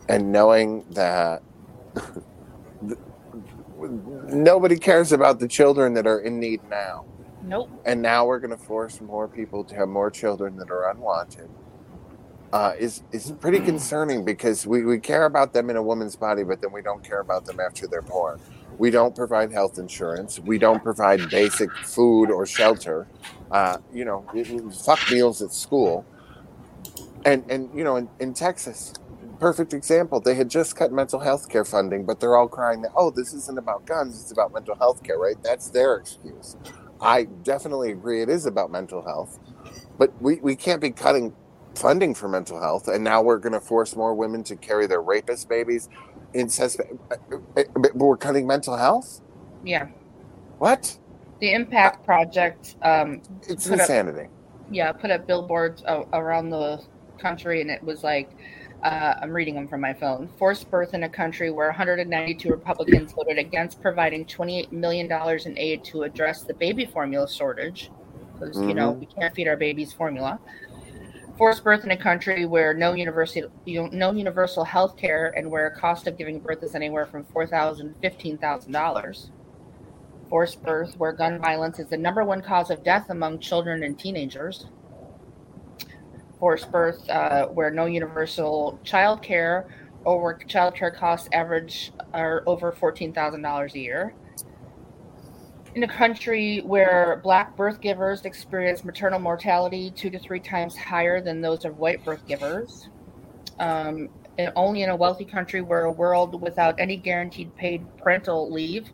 and 0.08 0.32
knowing 0.32 0.84
that 0.90 1.42
nobody 3.78 4.76
cares 4.76 5.12
about 5.12 5.38
the 5.38 5.48
children 5.48 5.94
that 5.94 6.06
are 6.06 6.20
in 6.20 6.40
need 6.40 6.60
now. 6.68 7.04
Nope. 7.46 7.70
And 7.86 8.02
now 8.02 8.26
we're 8.26 8.40
going 8.40 8.56
to 8.56 8.64
force 8.64 9.00
more 9.00 9.28
people 9.28 9.64
to 9.66 9.76
have 9.76 9.88
more 9.88 10.10
children 10.10 10.56
that 10.58 10.70
are 10.70 10.90
unwanted. 10.90 11.50
Uh, 12.52 12.74
is 12.78 13.04
is 13.12 13.32
pretty 13.40 13.60
concerning 13.60 14.24
because 14.24 14.66
we, 14.66 14.84
we 14.84 15.00
care 15.00 15.26
about 15.26 15.52
them 15.54 15.70
in 15.70 15.76
a 15.76 15.82
woman's 15.82 16.16
body, 16.16 16.44
but 16.44 16.62
then 16.62 16.72
we 16.72 16.82
don't 16.82 17.04
care 17.04 17.20
about 17.20 17.46
them 17.46 17.60
after 17.60 17.86
they're 17.88 18.02
born. 18.02 18.40
We 18.78 18.90
don't 18.90 19.14
provide 19.16 19.52
health 19.52 19.78
insurance. 19.78 20.40
We 20.40 20.58
don't 20.58 20.82
provide 20.82 21.30
basic 21.30 21.70
food 21.84 22.30
or 22.30 22.46
shelter. 22.46 23.08
Uh, 23.52 23.78
you 23.92 24.04
know, 24.06 24.26
it, 24.34 24.50
it- 24.50 24.74
fuck 24.74 25.00
meals 25.12 25.42
at 25.42 25.52
school. 25.52 26.08
And 27.24 27.44
and 27.50 27.70
you 27.74 27.84
know, 27.84 27.96
in, 27.96 28.10
in 28.20 28.34
Texas, 28.34 28.94
perfect 29.40 29.74
example. 29.74 30.20
They 30.20 30.34
had 30.34 30.50
just 30.50 30.76
cut 30.76 30.92
mental 30.92 31.20
health 31.20 31.48
care 31.48 31.64
funding, 31.66 32.06
but 32.06 32.20
they're 32.20 32.36
all 32.36 32.48
crying 32.48 32.82
that, 32.82 32.92
oh, 32.96 33.10
this 33.10 33.34
isn't 33.34 33.58
about 33.58 33.86
guns, 33.86 34.20
it's 34.20 34.32
about 34.32 34.52
mental 34.54 34.76
health 34.76 35.02
care, 35.04 35.18
right? 35.18 35.36
That's 35.42 35.70
their 35.70 35.96
excuse. 35.96 36.56
I 37.00 37.24
definitely 37.24 37.90
agree 37.92 38.22
it 38.22 38.28
is 38.28 38.46
about 38.46 38.70
mental 38.70 39.02
health, 39.04 39.38
but 39.98 40.10
we, 40.20 40.36
we 40.42 40.56
can't 40.56 40.80
be 40.80 40.90
cutting 40.90 41.34
funding 41.74 42.14
for 42.14 42.28
mental 42.28 42.60
health, 42.60 42.88
and 42.88 43.04
now 43.04 43.22
we're 43.22 43.38
going 43.38 43.52
to 43.52 43.60
force 43.60 43.94
more 43.94 44.14
women 44.14 44.42
to 44.44 44.56
carry 44.56 44.86
their 44.86 45.02
rapist 45.02 45.48
babies. 45.48 45.88
Incest, 46.34 46.80
uh, 47.10 47.14
uh, 47.56 47.62
but 47.74 47.94
we're 47.94 48.16
cutting 48.16 48.46
mental 48.46 48.76
health? 48.76 49.20
Yeah. 49.62 49.88
What? 50.58 50.98
The 51.40 51.52
Impact 51.52 52.00
uh, 52.00 52.04
Project, 52.04 52.76
um, 52.82 53.22
It's 53.48 53.66
Put 53.66 53.74
up- 53.74 53.80
insanity. 53.80 54.28
yeah, 54.70 54.92
put 54.92 55.10
up 55.10 55.26
billboards 55.26 55.82
around 56.12 56.50
the 56.50 56.80
country, 57.20 57.60
and 57.60 57.70
it 57.70 57.82
was 57.82 58.02
like, 58.02 58.30
uh, 58.86 59.14
I'm 59.22 59.32
reading 59.32 59.54
them 59.56 59.68
from 59.68 59.80
my 59.82 59.94
phone. 59.94 60.30
Forced 60.38 60.70
birth 60.70 60.94
in 60.94 61.02
a 61.04 61.10
country 61.10 61.50
where 61.50 61.68
192 61.68 62.50
Republicans 62.50 63.12
voted 63.14 63.38
against 63.38 63.80
providing 63.82 64.26
28 64.26 64.72
million 64.72 65.08
dollars 65.08 65.46
in 65.46 65.58
aid 65.58 65.84
to 65.86 66.02
address 66.04 66.44
the 66.44 66.54
baby 66.54 66.86
formula 66.86 67.28
shortage, 67.28 67.92
because 68.38 68.62
you 68.66 68.74
know 68.74 68.92
Mhm. 68.92 69.00
we 69.00 69.06
can't 69.06 69.34
feed 69.34 69.48
our 69.48 69.56
babies 69.56 69.92
formula. 69.92 70.40
Forced 71.38 71.64
birth 71.64 71.84
in 71.84 71.90
a 71.92 71.96
country 71.96 72.46
where 72.46 72.74
no 72.74 72.92
universal, 72.94 73.44
you 73.64 73.82
know, 73.82 73.88
no 73.92 74.12
universal 74.12 74.64
health 74.64 74.96
care 74.96 75.32
and 75.36 75.50
where 75.50 75.70
cost 75.70 76.06
of 76.06 76.18
giving 76.18 76.40
birth 76.40 76.62
is 76.62 76.74
anywhere 76.74 77.06
from 77.06 77.24
4,000 77.32 77.88
to 77.90 77.94
fifteen 78.00 78.38
thousand 78.38 78.72
dollars. 78.72 79.30
Forced 80.30 80.62
birth, 80.62 80.94
where 80.98 81.12
gun 81.12 81.40
violence 81.40 81.80
is 81.80 81.88
the 81.88 81.96
number 81.96 82.24
one 82.24 82.40
cause 82.42 82.70
of 82.70 82.84
death 82.84 83.06
among 83.10 83.40
children 83.40 83.82
and 83.82 83.98
teenagers. 83.98 84.70
Forced 86.38 86.70
birth, 86.70 87.08
uh, 87.08 87.46
where 87.46 87.70
no 87.70 87.86
universal 87.86 88.78
child 88.84 89.22
care 89.22 89.66
or 90.04 90.38
child 90.38 90.74
care 90.74 90.90
costs 90.90 91.28
average 91.32 91.92
are 92.12 92.42
over 92.46 92.72
fourteen 92.72 93.12
thousand 93.12 93.42
dollars 93.42 93.74
a 93.74 93.78
year. 93.78 94.14
In 95.74 95.82
a 95.82 95.88
country 95.88 96.60
where 96.60 97.20
black 97.22 97.56
birth 97.56 97.80
givers 97.80 98.24
experience 98.24 98.84
maternal 98.84 99.18
mortality 99.18 99.90
two 99.90 100.10
to 100.10 100.18
three 100.18 100.40
times 100.40 100.76
higher 100.76 101.20
than 101.20 101.40
those 101.40 101.64
of 101.64 101.78
white 101.78 102.04
birth 102.04 102.26
givers. 102.26 102.88
Um, 103.58 104.10
and 104.38 104.52
only 104.56 104.82
in 104.82 104.90
a 104.90 104.96
wealthy 104.96 105.24
country 105.24 105.62
where 105.62 105.84
a 105.84 105.90
world 105.90 106.40
without 106.42 106.78
any 106.78 106.98
guaranteed 106.98 107.56
paid 107.56 107.82
parental 107.96 108.52
leave 108.52 108.90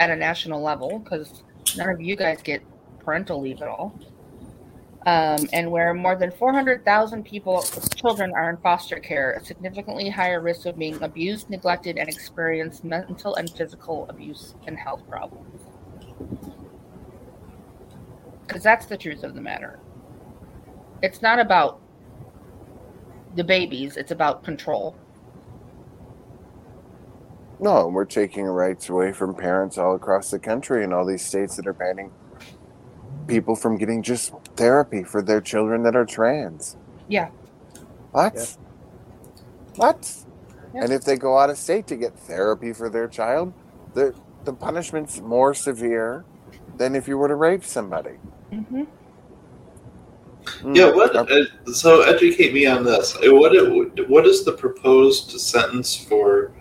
at 0.00 0.10
a 0.10 0.16
national 0.16 0.60
level, 0.60 0.98
because 0.98 1.44
none 1.76 1.88
of 1.88 2.00
you 2.00 2.16
guys 2.16 2.42
get 2.42 2.62
parental 2.98 3.40
leave 3.40 3.62
at 3.62 3.68
all. 3.68 3.96
Um, 5.04 5.48
and 5.52 5.70
where 5.70 5.92
more 5.94 6.14
than 6.14 6.30
400,000 6.30 7.24
people, 7.24 7.62
children 7.96 8.32
are 8.36 8.50
in 8.50 8.56
foster 8.58 9.00
care, 9.00 9.32
a 9.32 9.44
significantly 9.44 10.08
higher 10.08 10.40
risk 10.40 10.66
of 10.66 10.78
being 10.78 11.02
abused, 11.02 11.50
neglected, 11.50 11.98
and 11.98 12.08
experience 12.08 12.84
mental 12.84 13.34
and 13.34 13.50
physical 13.50 14.06
abuse 14.08 14.54
and 14.66 14.78
health 14.78 15.02
problems. 15.08 15.60
Because 18.46 18.62
that's 18.62 18.86
the 18.86 18.96
truth 18.96 19.24
of 19.24 19.34
the 19.34 19.40
matter. 19.40 19.80
It's 21.02 21.20
not 21.20 21.40
about 21.40 21.80
the 23.34 23.42
babies, 23.42 23.96
it's 23.96 24.12
about 24.12 24.44
control. 24.44 24.96
No, 27.58 27.88
we're 27.88 28.04
taking 28.04 28.44
rights 28.44 28.88
away 28.88 29.12
from 29.12 29.34
parents 29.34 29.78
all 29.78 29.96
across 29.96 30.30
the 30.30 30.38
country 30.38 30.84
and 30.84 30.92
all 30.92 31.06
these 31.06 31.24
states 31.24 31.56
that 31.56 31.66
are 31.66 31.72
banning 31.72 32.12
people 33.32 33.56
from 33.56 33.78
getting 33.78 34.02
just 34.02 34.32
therapy 34.56 35.02
for 35.02 35.22
their 35.22 35.40
children 35.40 35.82
that 35.84 35.96
are 35.96 36.04
trans. 36.04 36.76
Yeah. 37.08 37.28
What? 38.12 38.34
Yeah. 38.34 38.44
What? 39.76 40.16
Yeah. 40.74 40.84
And 40.84 40.92
if 40.92 41.04
they 41.04 41.16
go 41.16 41.38
out 41.38 41.50
of 41.50 41.56
state 41.58 41.86
to 41.88 41.96
get 41.96 42.18
therapy 42.18 42.72
for 42.72 42.88
their 42.90 43.08
child, 43.08 43.52
the 43.94 44.14
the 44.44 44.52
punishment's 44.52 45.20
more 45.20 45.54
severe 45.54 46.24
than 46.76 46.94
if 46.94 47.06
you 47.08 47.16
were 47.16 47.28
to 47.28 47.34
rape 47.36 47.64
somebody. 47.64 48.16
Mm-hmm. 48.52 48.82
Mm. 50.62 50.76
Yeah, 50.76 50.90
what? 50.90 51.14
Uh, 51.14 51.26
so 51.72 52.02
educate 52.02 52.52
me 52.52 52.66
on 52.66 52.84
this. 52.84 53.14
Uh, 53.16 53.32
What? 53.34 53.54
it- 53.54 54.08
What 54.10 54.26
is 54.26 54.44
the 54.44 54.52
proposed 54.52 55.30
sentence 55.40 55.94
for 55.96 56.52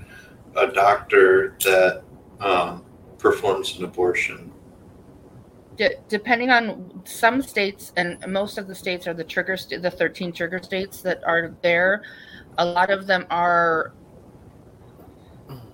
a 0.56 0.68
doctor 0.68 1.58
that 1.66 2.04
um, 2.40 2.84
performs 3.18 3.78
an 3.80 3.84
abortion? 3.86 4.51
De- 5.78 5.96
depending 6.10 6.50
on 6.50 7.02
some 7.06 7.42
states, 7.42 7.94
and 7.96 8.24
most 8.28 8.58
of 8.58 8.68
the 8.68 8.76
states 8.76 9.08
are 9.08 9.14
the 9.14 9.24
trigger, 9.24 9.56
st- 9.58 9.82
the 9.82 9.92
13 9.92 10.32
trigger 10.34 10.62
states 10.62 11.02
that 11.02 11.24
are 11.24 11.56
there. 11.62 12.04
A 12.58 12.66
lot 12.66 12.90
of 12.90 13.08
them 13.08 13.26
are 13.30 13.94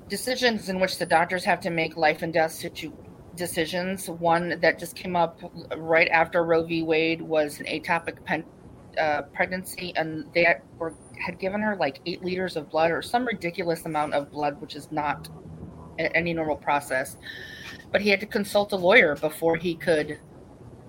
decisions 0.08 0.70
in 0.70 0.80
which 0.80 0.98
the 0.98 1.06
doctors 1.06 1.44
have 1.44 1.60
to 1.62 1.70
make 1.70 1.98
life 1.98 2.22
and 2.22 2.32
death 2.34 2.52
situ- 2.52 2.94
decisions. 3.36 4.10
One 4.10 4.60
that 4.60 4.80
just 4.80 4.96
came 4.96 5.16
up 5.16 5.40
right 5.76 6.08
after 6.10 6.44
Roe 6.44 6.64
v. 6.64 6.84
Wade 6.84 7.22
was 7.22 7.60
an 7.60 7.66
atopic 7.66 8.24
pen- 8.24 8.46
uh, 8.98 9.24
pregnancy, 9.34 9.94
and 9.96 10.26
they 10.34 10.56
were 10.78 10.94
had 11.20 11.40
given 11.40 11.62
her 11.62 11.76
like 11.76 12.00
eight 12.06 12.24
liters 12.24 12.56
of 12.56 12.70
blood 12.70 12.92
or 12.92 13.02
some 13.02 13.26
ridiculous 13.26 13.86
amount 13.86 14.14
of 14.14 14.32
blood, 14.32 14.60
which 14.62 14.76
is 14.76 14.92
not 14.92 15.28
any 15.98 16.34
normal 16.34 16.56
process. 16.56 17.18
But 17.92 18.02
he 18.02 18.10
had 18.10 18.20
to 18.20 18.26
consult 18.26 18.72
a 18.74 18.76
lawyer 18.76 19.16
before 19.16 19.56
he 19.56 19.76
could 19.76 20.20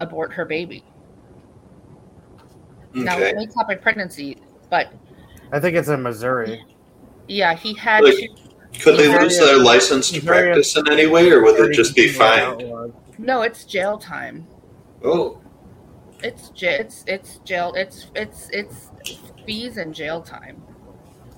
abort 0.01 0.33
her 0.33 0.45
baby. 0.45 0.85
Now, 2.95 3.17
Okay. 3.17 3.31
it's 3.31 3.55
an 3.57 3.63
atopic 3.65 3.81
pregnancy, 3.83 4.37
but 4.71 4.93
I 5.53 5.61
think 5.61 5.77
it's 5.77 5.89
in 5.89 6.03
Missouri. 6.03 6.65
yeah, 7.29 7.55
he 7.55 7.75
had 7.75 8.05
Like- 8.05 8.15
to. 8.15 8.29
Could 8.81 8.99
they 8.99 9.09
Yeah. 9.09 9.23
lose 9.23 9.39
their 9.39 9.57
license 9.59 10.11
to 10.11 10.21
Very- 10.21 10.49
practice 10.49 10.77
in 10.77 10.91
any 10.91 11.07
way, 11.07 11.31
or 11.31 11.43
would 11.43 11.59
it 11.59 11.73
just 11.75 11.97
be 11.97 12.07
Yeah, 12.07 12.13
fined? 12.57 12.93
No, 13.19 13.43
it's 13.43 13.65
jail 13.65 13.99
time. 13.99 14.47
Oh, 15.05 15.39
It's 16.23 16.49
j- 16.51 16.77
it's 16.81 17.05
it's 17.07 17.39
jail. 17.45 17.73
It's 17.77 18.09
it's 18.15 18.51
it's 18.53 18.91
fees 19.47 19.77
and 19.77 19.95
jail 19.95 20.21
time. 20.21 20.61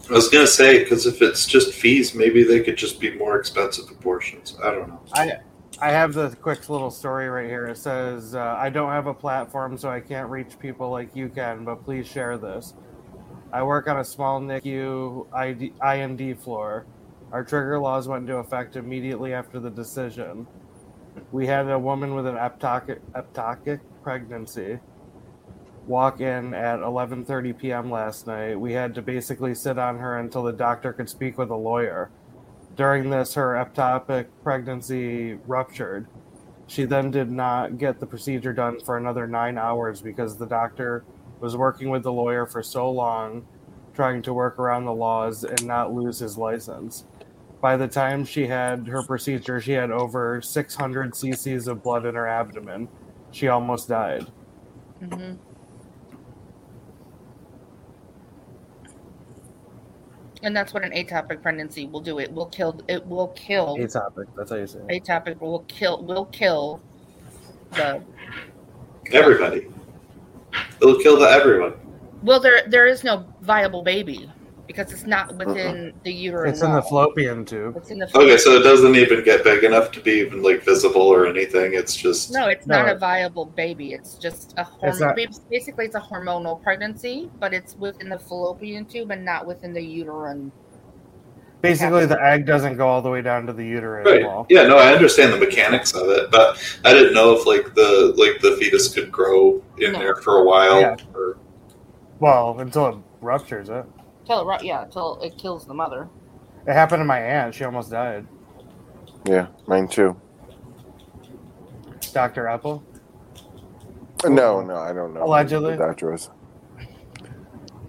I 0.09 0.15
was 0.15 0.29
gonna 0.31 0.47
say 0.47 0.79
because 0.83 1.07
if 1.07 1.21
it's 1.23 1.45
just 1.47 1.73
fees, 1.75 2.15
maybe 2.15 2.43
they 2.43 2.61
could 2.61 2.77
just 2.77 2.99
be 2.99 3.11
more 3.17 3.37
expensive 3.39 3.91
abortions. 3.91 4.57
I 4.65 4.71
don't 4.71 4.89
know. 4.89 5.01
I 5.13 5.39
I 5.83 5.93
have 5.93 6.13
the 6.13 6.37
quick 6.43 6.69
little 6.69 6.91
story 6.91 7.31
right 7.31 7.49
here. 7.49 7.67
It 7.67 7.79
says, 7.79 8.35
uh, 8.35 8.57
"I 8.59 8.69
don't 8.69 8.91
have 8.91 9.07
a 9.07 9.15
platform, 9.15 9.79
so 9.79 9.89
I 9.89 10.01
can't 10.01 10.29
reach 10.29 10.59
people 10.59 10.91
like 10.91 11.17
you 11.17 11.31
can, 11.31 11.65
but 11.65 11.85
please 11.85 12.07
share 12.07 12.37
this. 12.37 12.75
I 13.51 13.63
work 13.63 13.89
on 13.89 13.99
a 13.99 14.05
small 14.05 14.41
NICU 14.41 15.27
ID, 15.33 15.73
IND 15.83 16.39
floor. 16.39 16.85
Our 17.33 17.45
trigger 17.45 17.79
laws 17.79 18.09
went 18.09 18.29
into 18.29 18.37
effect 18.37 18.77
immediately 18.77 19.33
after 19.33 19.59
the 19.59 19.71
decision. 19.71 20.47
We 21.33 21.47
had 21.47 21.69
a 21.71 21.79
woman 21.79 22.15
with 22.15 22.27
an 22.27 22.37
ectopic, 22.37 22.99
ectopic 23.15 23.81
pregnancy 24.03 24.81
walk 25.87 26.21
in 26.21 26.53
at 26.53 26.81
11:30 26.81 27.55
p.m. 27.55 27.91
last 27.91 28.27
night. 28.27 28.61
We 28.61 28.75
had 28.75 28.95
to 28.97 29.03
basically 29.03 29.55
sit 29.55 29.79
on 29.79 29.99
her 29.99 30.19
until 30.19 30.43
the 30.43 30.53
doctor 30.53 30.93
could 30.93 31.09
speak 31.09 31.39
with 31.39 31.49
a 31.51 31.57
lawyer." 31.57 32.11
During 32.81 33.11
this, 33.11 33.35
her 33.35 33.63
ectopic 33.63 34.29
pregnancy 34.43 35.35
ruptured. 35.47 36.07
She 36.67 36.87
then 36.87 37.11
did 37.11 37.31
not 37.31 37.77
get 37.77 38.01
the 38.01 38.07
procedure 38.07 38.55
done 38.55 38.81
for 38.81 38.97
another 38.97 39.27
nine 39.27 39.59
hours 39.59 40.01
because 40.01 40.39
the 40.39 40.47
doctor 40.47 41.05
was 41.41 41.59
working 41.59 41.91
with 41.91 42.05
the 42.05 42.13
lawyer 42.13 42.47
for 42.47 42.63
so 42.63 42.91
long, 42.91 43.47
trying 43.93 44.23
to 44.23 44.33
work 44.33 44.59
around 44.59 44.87
the 44.87 44.95
laws 44.95 45.45
and 45.45 45.67
not 45.67 45.93
lose 45.93 46.21
his 46.21 46.39
license. 46.39 47.05
By 47.61 47.77
the 47.77 47.87
time 47.87 48.25
she 48.25 48.47
had 48.47 48.87
her 48.87 49.03
procedure, 49.03 49.61
she 49.61 49.73
had 49.73 49.91
over 49.91 50.41
600 50.41 51.13
cc's 51.13 51.69
of 51.69 51.83
blood 51.83 52.07
in 52.07 52.15
her 52.15 52.27
abdomen. 52.27 52.89
She 53.31 53.49
almost 53.49 53.91
died. 53.91 54.27
hmm 55.01 55.35
And 60.43 60.57
that's 60.57 60.73
what 60.73 60.85
an 60.85 60.93
atopic 60.93 61.43
pregnancy 61.43 61.87
will 61.87 62.01
do. 62.01 62.19
It 62.19 62.33
will 62.33 62.47
kill. 62.47 62.81
It 62.89 63.07
will 63.07 63.29
kill. 63.29 63.77
Atopic, 63.77 64.27
that's 64.37 64.51
how 64.51 64.57
you 64.57 64.67
say 64.67 64.79
it. 64.89 65.05
atopic 65.05 65.41
will 65.41 65.65
kill. 65.69 66.03
Will 66.03 66.25
kill 66.27 66.81
the. 67.73 68.03
Everybody, 69.13 69.69
it'll 70.81 70.99
kill 70.99 71.19
the 71.19 71.27
everyone. 71.29 71.75
Well, 72.23 72.41
there 72.41 72.63
there 72.67 72.87
is 72.87 73.05
no 73.05 73.27
viable 73.41 73.83
baby 73.83 74.31
because 74.71 74.93
it's 74.93 75.05
not 75.05 75.31
uh-uh. 75.31 75.45
within 75.47 75.93
the 76.05 76.13
uterine. 76.13 76.51
It's 76.53 76.63
in 76.63 76.71
the 76.71 76.79
wall. 76.81 76.89
fallopian 76.89 77.45
tube. 77.45 77.77
It's 77.77 77.91
in 77.91 77.99
the. 77.99 78.07
Okay, 78.17 78.37
so 78.37 78.53
it 78.53 78.63
doesn't 78.63 78.95
even 78.95 79.25
get 79.25 79.43
big 79.43 79.65
enough 79.65 79.91
to 79.93 80.01
be 80.01 80.13
even 80.13 80.43
like 80.45 80.63
visible 80.65 81.03
or 81.03 81.27
anything. 81.27 81.75
It's 81.75 81.97
just 81.97 82.33
No, 82.33 82.47
it's 82.47 82.69
No. 82.69 82.83
not 82.83 82.95
a 82.95 82.97
viable 82.99 83.47
baby. 83.47 83.95
It's 83.95 84.15
just 84.15 84.55
a 84.59 84.61
It's 84.61 85.01
hormone. 85.01 85.17
not- 85.17 85.41
Basically, 85.51 85.87
it's 85.87 85.97
a 85.97 86.01
hormonal 86.01 86.63
pregnancy, 86.63 87.31
but 87.41 87.53
it's 87.53 87.75
within 87.77 88.09
the 88.09 88.19
fallopian 88.19 88.85
tube 88.85 89.11
and 89.11 89.25
not 89.25 89.45
within 89.45 89.73
the 89.73 89.83
uterine. 89.83 90.53
Basically, 91.63 92.07
the 92.07 92.23
egg 92.23 92.47
doesn't 92.47 92.77
go 92.77 92.87
all 92.87 93.03
the 93.03 93.11
way 93.11 93.21
down 93.23 93.47
to 93.47 93.53
the 93.53 93.67
uterine 93.67 94.07
right. 94.07 94.25
wall. 94.25 94.47
Yeah, 94.49 94.67
no, 94.69 94.79
I 94.79 94.93
understand 94.95 95.33
the 95.33 95.37
mechanics 95.37 95.93
of 95.95 96.09
it, 96.09 96.31
but 96.31 96.63
I 96.85 96.95
didn't 96.95 97.13
know 97.13 97.33
if 97.37 97.45
like 97.45 97.75
the 97.75 98.15
like 98.17 98.41
the 98.41 98.57
fetus 98.57 98.95
could 98.95 99.11
grow 99.11 99.63
in 99.79 99.93
No. 99.93 99.99
there 99.99 100.15
for 100.17 100.37
a 100.39 100.45
while. 100.45 100.81
Yeah. 100.81 100.97
Or, 101.13 101.39
Well, 102.21 102.61
until 102.61 102.87
it 102.87 102.97
ruptures 103.21 103.69
it. 103.69 103.85
Till 104.31 104.43
it, 104.43 104.45
ro- 104.45 104.59
yeah, 104.63 104.85
till 104.85 105.21
it 105.23 105.37
kills 105.37 105.67
the 105.67 105.75
mother. 105.75 106.09
It 106.65 106.73
happened 106.73 107.01
to 107.01 107.05
my 107.05 107.19
aunt. 107.19 107.53
She 107.53 107.65
almost 107.65 107.91
died. 107.91 108.29
Yeah, 109.25 109.49
mine 109.67 109.89
too. 109.89 110.17
Dr. 112.13 112.47
Apple. 112.47 112.85
No, 114.25 114.61
no, 114.61 114.77
I 114.77 114.93
don't 114.93 115.15
know. 115.15 115.25
Allegedly. 115.25 115.73
the 115.73 115.79
doctor 115.79 116.13
was. 116.13 116.31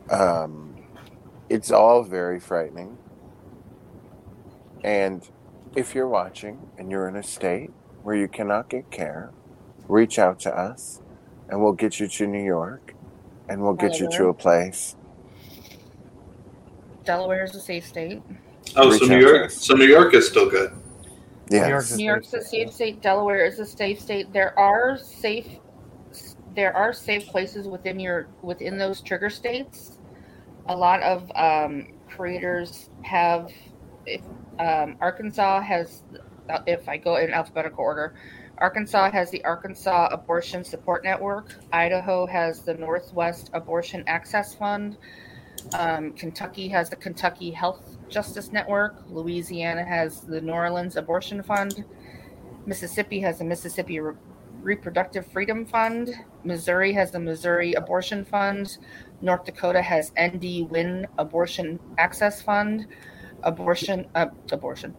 Um, 0.10 0.77
it's 1.48 1.69
all 1.71 2.01
very 2.01 2.39
frightening. 2.39 2.98
And 4.83 5.21
if 5.75 5.93
you're 5.93 6.07
watching 6.07 6.57
and 6.75 6.89
you're 6.89 7.07
in 7.07 7.17
a 7.17 7.24
state 7.24 7.69
where 8.01 8.15
you 8.15 8.27
cannot 8.27 8.67
get 8.67 8.89
care, 8.89 9.29
reach 9.88 10.17
out 10.17 10.39
to 10.39 10.57
us, 10.57 11.03
and 11.48 11.62
we'll 11.62 11.74
get 11.74 12.00
you 12.00 12.07
to 12.07 12.25
New 12.25 12.43
York, 12.43 12.95
and 13.48 13.62
we'll 13.62 13.75
get 13.75 14.00
you 14.00 14.10
to 14.10 14.25
a 14.29 14.33
place. 14.33 14.95
Delaware 17.03 17.43
is 17.43 17.55
a 17.55 17.60
safe 17.60 17.86
state. 17.86 18.22
Oh, 18.75 18.89
Reach 18.89 19.01
so 19.01 19.08
New 19.08 19.20
York, 19.20 19.46
us. 19.48 19.55
so 19.55 19.74
New 19.74 19.86
York 19.86 20.13
is 20.13 20.27
still 20.27 20.50
good. 20.50 20.72
Yes. 21.50 21.70
York's 21.70 21.98
New 21.98 22.05
York's 22.05 22.34
a 22.34 22.41
safe 22.41 22.72
state. 22.72 23.01
Delaware 23.01 23.46
is 23.46 23.60
a 23.60 23.65
safe 23.65 24.00
state. 24.00 24.31
There 24.31 24.58
are 24.58 24.98
safe, 24.98 25.60
there 26.55 26.75
are 26.75 26.93
safe 26.93 27.27
places 27.27 27.67
within 27.67 28.00
your 28.00 28.27
within 28.41 28.77
those 28.77 29.01
trigger 29.01 29.29
states. 29.29 29.98
A 30.67 30.75
lot 30.75 31.01
of 31.01 31.29
um, 31.36 31.88
creators 32.10 32.89
have. 33.03 33.51
If 34.05 34.22
um, 34.60 34.96
Arkansas 35.00 35.62
has, 35.62 36.03
if 36.65 36.89
I 36.89 36.98
go 36.98 37.17
in 37.17 37.31
alphabetical 37.34 37.84
order, 37.84 38.15
Arkansas 38.58 39.12
has 39.12 39.29
the 39.31 39.43
Arkansas 39.43 40.08
Abortion 40.12 40.63
Support 40.63 41.03
Network. 41.03 41.55
Idaho 41.74 42.25
has 42.25 42.62
the 42.62 42.75
Northwest 42.75 43.50
Abortion 43.53 44.03
Access 44.08 44.55
Fund. 44.55 44.98
Um, 45.74 46.12
Kentucky 46.13 46.68
has 46.70 46.89
the 46.89 46.96
Kentucky 46.96 47.51
Health 47.51 47.98
Justice 48.10 48.51
Network. 48.51 49.03
Louisiana 49.10 49.84
has 49.86 50.22
the 50.22 50.41
New 50.41 50.51
Orleans 50.51 50.98
Abortion 50.98 51.41
Fund. 51.44 51.86
Mississippi 52.65 53.20
has 53.22 53.39
the 53.39 53.46
Mississippi 53.46 54.00
Re- 54.00 54.15
Reproductive 54.62 55.25
Freedom 55.25 55.65
Fund. 55.65 56.13
Missouri 56.44 56.94
has 56.94 57.12
the 57.12 57.20
Missouri 57.20 57.74
Abortion 57.74 58.24
Fund. 58.25 58.77
North 59.22 59.46
Dakota 59.46 59.82
has 59.82 60.12
ND 60.20 60.70
Win 60.70 61.08
Abortion 61.18 61.80
Access 61.98 62.41
Fund. 62.41 62.88
Abortion, 63.44 64.06
uh, 64.13 64.27
abortion. 64.51 64.94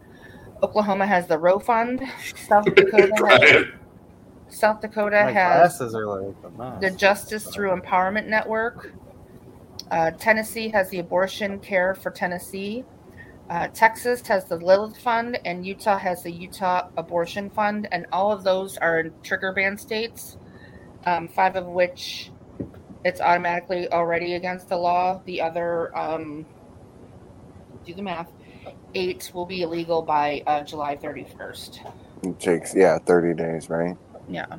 Oklahoma 0.61 1.05
has 1.05 1.27
the 1.27 1.37
Roe 1.37 1.59
Fund. 1.59 2.01
South 2.35 2.65
Dakota 2.75 3.13
has, 3.27 3.65
South 4.49 4.81
Dakota 4.81 5.23
My 5.25 5.31
has 5.31 5.81
are 5.81 6.05
like 6.07 6.35
a 6.43 6.79
the 6.79 6.91
Justice 6.91 7.47
Through 7.47 7.71
Empowerment 7.79 8.27
Network. 8.27 8.93
Uh, 9.93 10.09
Tennessee 10.09 10.69
has 10.69 10.89
the 10.89 10.97
Abortion 10.97 11.59
Care 11.59 11.93
for 11.93 12.09
Tennessee. 12.09 12.83
Uh, 13.47 13.67
Texas 13.67 14.25
has 14.25 14.45
the 14.45 14.55
Lilith 14.55 14.97
Fund, 14.97 15.37
and 15.45 15.63
Utah 15.63 15.99
has 15.99 16.23
the 16.23 16.31
Utah 16.31 16.89
Abortion 16.97 17.51
Fund, 17.51 17.87
and 17.91 18.07
all 18.11 18.31
of 18.31 18.43
those 18.43 18.75
are 18.77 19.01
in 19.01 19.13
trigger 19.21 19.53
ban 19.53 19.77
states. 19.77 20.35
Um, 21.05 21.27
five 21.27 21.55
of 21.55 21.67
which 21.67 22.31
it's 23.05 23.21
automatically 23.21 23.87
already 23.91 24.33
against 24.33 24.67
the 24.67 24.77
law. 24.77 25.21
The 25.25 25.41
other, 25.41 25.95
um, 25.95 26.47
do 27.85 27.93
the 27.93 28.01
math, 28.01 28.31
eight 28.95 29.29
will 29.31 29.45
be 29.45 29.61
illegal 29.61 30.01
by 30.01 30.41
uh, 30.47 30.63
July 30.63 30.95
31st. 30.95 31.93
It 32.23 32.39
takes, 32.39 32.73
yeah, 32.73 32.97
30 32.97 33.35
days, 33.35 33.69
right? 33.69 33.95
Yeah. 34.27 34.57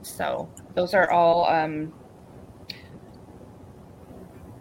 So 0.00 0.48
those 0.74 0.94
are 0.94 1.10
all 1.10 1.44
um, 1.44 1.92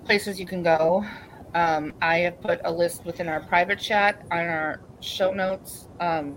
places 0.09 0.39
you 0.39 0.45
can 0.47 0.63
go. 0.63 1.05
Um, 1.53 1.93
I 2.01 2.17
have 2.17 2.41
put 2.41 2.61
a 2.63 2.71
list 2.71 3.05
within 3.05 3.27
our 3.27 3.41
private 3.41 3.77
chat 3.77 4.25
on 4.31 4.39
our 4.39 4.81
show 5.01 5.31
notes. 5.31 5.87
Um, 5.99 6.35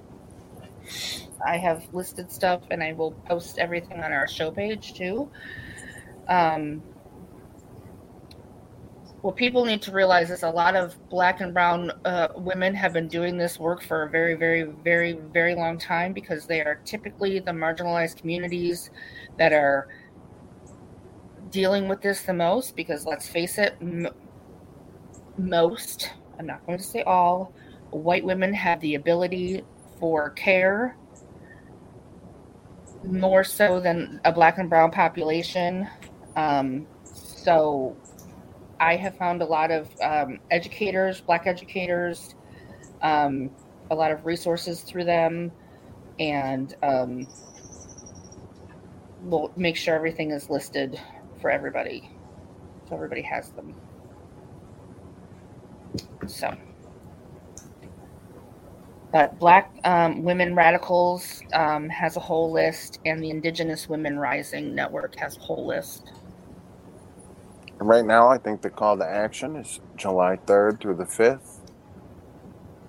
I 1.47 1.57
have 1.57 1.83
listed 1.95 2.31
stuff, 2.31 2.61
and 2.71 2.83
I 2.83 2.93
will 2.93 3.13
post 3.13 3.59
everything 3.59 4.03
on 4.03 4.13
our 4.13 4.29
show 4.29 4.51
page 4.51 4.93
too. 4.93 5.31
Um, 6.29 6.83
what 9.23 9.37
people 9.37 9.65
need 9.65 9.81
to 9.83 9.93
realize 9.93 10.31
is 10.31 10.43
a 10.43 10.51
lot 10.51 10.77
of 10.77 10.95
black 11.09 11.41
and 11.41 11.55
brown 11.55 11.93
uh, 12.05 12.29
women 12.37 12.75
have 12.75 12.93
been 12.93 13.09
doing 13.09 13.39
this 13.39 13.59
work 13.59 13.83
for 13.83 14.03
a 14.03 14.11
very, 14.11 14.35
very, 14.35 14.65
very, 14.65 15.15
very 15.33 15.55
long 15.55 15.79
time 15.79 16.13
because 16.13 16.45
they 16.45 16.61
are 16.61 16.79
typically 16.85 17.39
the 17.39 17.53
marginalized 17.53 18.17
communities 18.17 18.91
that 19.39 19.55
are 19.55 19.89
dealing 21.53 21.87
with 21.87 22.01
this 22.01 22.23
the 22.23 22.35
most. 22.35 22.75
Because 22.75 23.07
let's 23.07 23.29
face 23.29 23.59
it, 23.59 23.77
m- 23.81 24.09
most, 25.39 26.11
I'm 26.39 26.47
not 26.47 26.67
going 26.67 26.79
to 26.79 26.85
say 26.85 27.03
all, 27.03 27.53
white 27.91 28.25
women 28.25 28.53
have 28.55 28.81
the 28.81 28.97
ability 28.97 29.63
for 30.01 30.31
care 30.31 30.97
more 33.05 33.45
so 33.45 33.81
than 33.81 34.21
a 34.25 34.33
black 34.33 34.59
and 34.59 34.69
brown 34.69 34.91
population. 34.91 35.89
Um, 36.37 36.87
so 37.05 37.97
I 38.81 38.97
have 38.97 39.17
found 39.17 39.43
a 39.43 39.45
lot 39.45 39.71
of 39.71 39.89
um, 40.01 40.39
educators, 40.51 41.21
black 41.21 41.47
educators, 41.47 42.35
um, 43.03 43.51
a 43.91 43.95
lot 43.95 44.11
of 44.13 44.25
resources 44.25 44.83
through 44.83 45.05
them, 45.05 45.53
and 46.19 46.75
um, 46.83 47.27
we'll 49.23 49.53
make 49.57 49.77
sure 49.77 49.95
everything 49.95 50.31
is 50.31 50.49
listed 50.49 51.01
for 51.43 51.51
everybody, 51.51 52.11
so 52.89 52.97
everybody 52.97 53.23
has 53.23 53.51
them. 53.53 53.77
So, 56.27 56.55
but 59.13 59.39
Black 59.39 59.73
um, 59.85 60.23
Women 60.25 60.55
Radicals 60.57 61.43
um, 61.55 61.89
has 61.91 62.17
a 62.17 62.21
whole 62.21 62.53
list, 62.53 63.01
and 63.07 63.23
the 63.23 63.31
Indigenous 63.31 63.89
Women 63.89 64.19
Rising 64.19 64.75
Network 64.75 65.17
has 65.17 65.37
a 65.37 65.41
whole 65.41 65.67
list. 65.67 66.13
Right 67.81 68.05
now, 68.05 68.29
I 68.29 68.39
think 68.39 68.63
the 68.63 68.71
call 68.71 68.99
to 68.99 69.05
action 69.07 69.57
is 69.57 69.81
July 69.97 70.39
3rd 70.47 70.81
through 70.81 70.97
the 70.97 71.05
5th. 71.05 71.61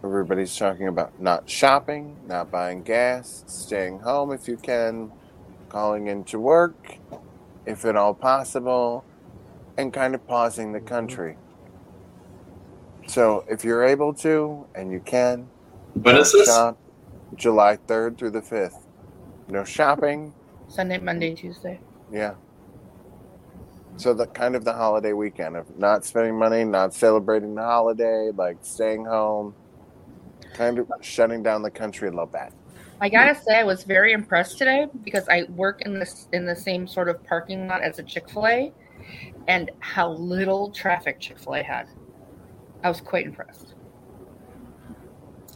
Everybody's 0.03 0.55
talking 0.57 0.87
about 0.87 1.19
not 1.19 1.49
shopping, 1.49 2.19
not 2.27 2.51
buying 2.51 2.83
gas, 2.83 3.43
staying 3.47 3.99
home 4.01 4.31
if 4.33 4.47
you 4.47 4.57
can, 4.57 5.11
calling 5.69 6.07
into 6.07 6.39
work 6.39 6.99
if 7.65 7.85
at 7.85 7.95
all 7.95 8.13
possible, 8.13 9.05
and 9.77 9.93
kind 9.93 10.15
of 10.15 10.25
pausing 10.27 10.71
the 10.71 10.79
mm-hmm. 10.79 10.87
country. 10.87 11.37
So 13.07 13.45
if 13.49 13.63
you're 13.63 13.83
able 13.83 14.13
to 14.15 14.65
and 14.75 14.91
you 14.91 14.99
can, 14.99 15.49
When 15.93 16.15
is 16.15 16.31
don't 16.31 16.39
this? 16.39 16.47
shop 16.47 16.77
July 17.35 17.77
3rd 17.87 18.17
through 18.17 18.31
the 18.31 18.41
5th. 18.41 18.85
No 19.49 19.63
shopping, 19.63 20.33
Sunday, 20.67 20.97
Monday, 20.99 21.35
Tuesday. 21.35 21.79
yeah. 22.11 22.35
So 23.97 24.13
the 24.13 24.25
kind 24.25 24.55
of 24.55 24.63
the 24.63 24.73
holiday 24.73 25.13
weekend 25.13 25.55
of 25.55 25.77
not 25.77 26.05
spending 26.05 26.37
money, 26.37 26.63
not 26.63 26.93
celebrating 26.93 27.53
the 27.53 27.61
holiday, 27.61 28.31
like 28.33 28.57
staying 28.61 29.05
home, 29.05 29.53
kind 30.53 30.79
of 30.79 30.89
shutting 31.01 31.43
down 31.43 31.61
the 31.61 31.69
country 31.69 32.07
a 32.07 32.11
little 32.11 32.25
bit. 32.25 32.53
I 33.01 33.09
gotta 33.09 33.35
say, 33.35 33.59
I 33.59 33.63
was 33.63 33.83
very 33.83 34.13
impressed 34.13 34.57
today 34.57 34.87
because 35.03 35.27
I 35.27 35.43
work 35.55 35.81
in 35.81 35.99
this 35.99 36.27
in 36.31 36.45
the 36.45 36.55
same 36.55 36.87
sort 36.87 37.09
of 37.09 37.23
parking 37.25 37.67
lot 37.67 37.81
as 37.81 37.99
a 37.99 38.03
Chick 38.03 38.29
Fil 38.29 38.47
A, 38.47 38.71
and 39.47 39.71
how 39.79 40.11
little 40.11 40.71
traffic 40.71 41.19
Chick 41.19 41.37
Fil 41.39 41.55
A 41.55 41.63
had. 41.63 41.87
I 42.83 42.89
was 42.89 43.01
quite 43.01 43.25
impressed 43.25 43.73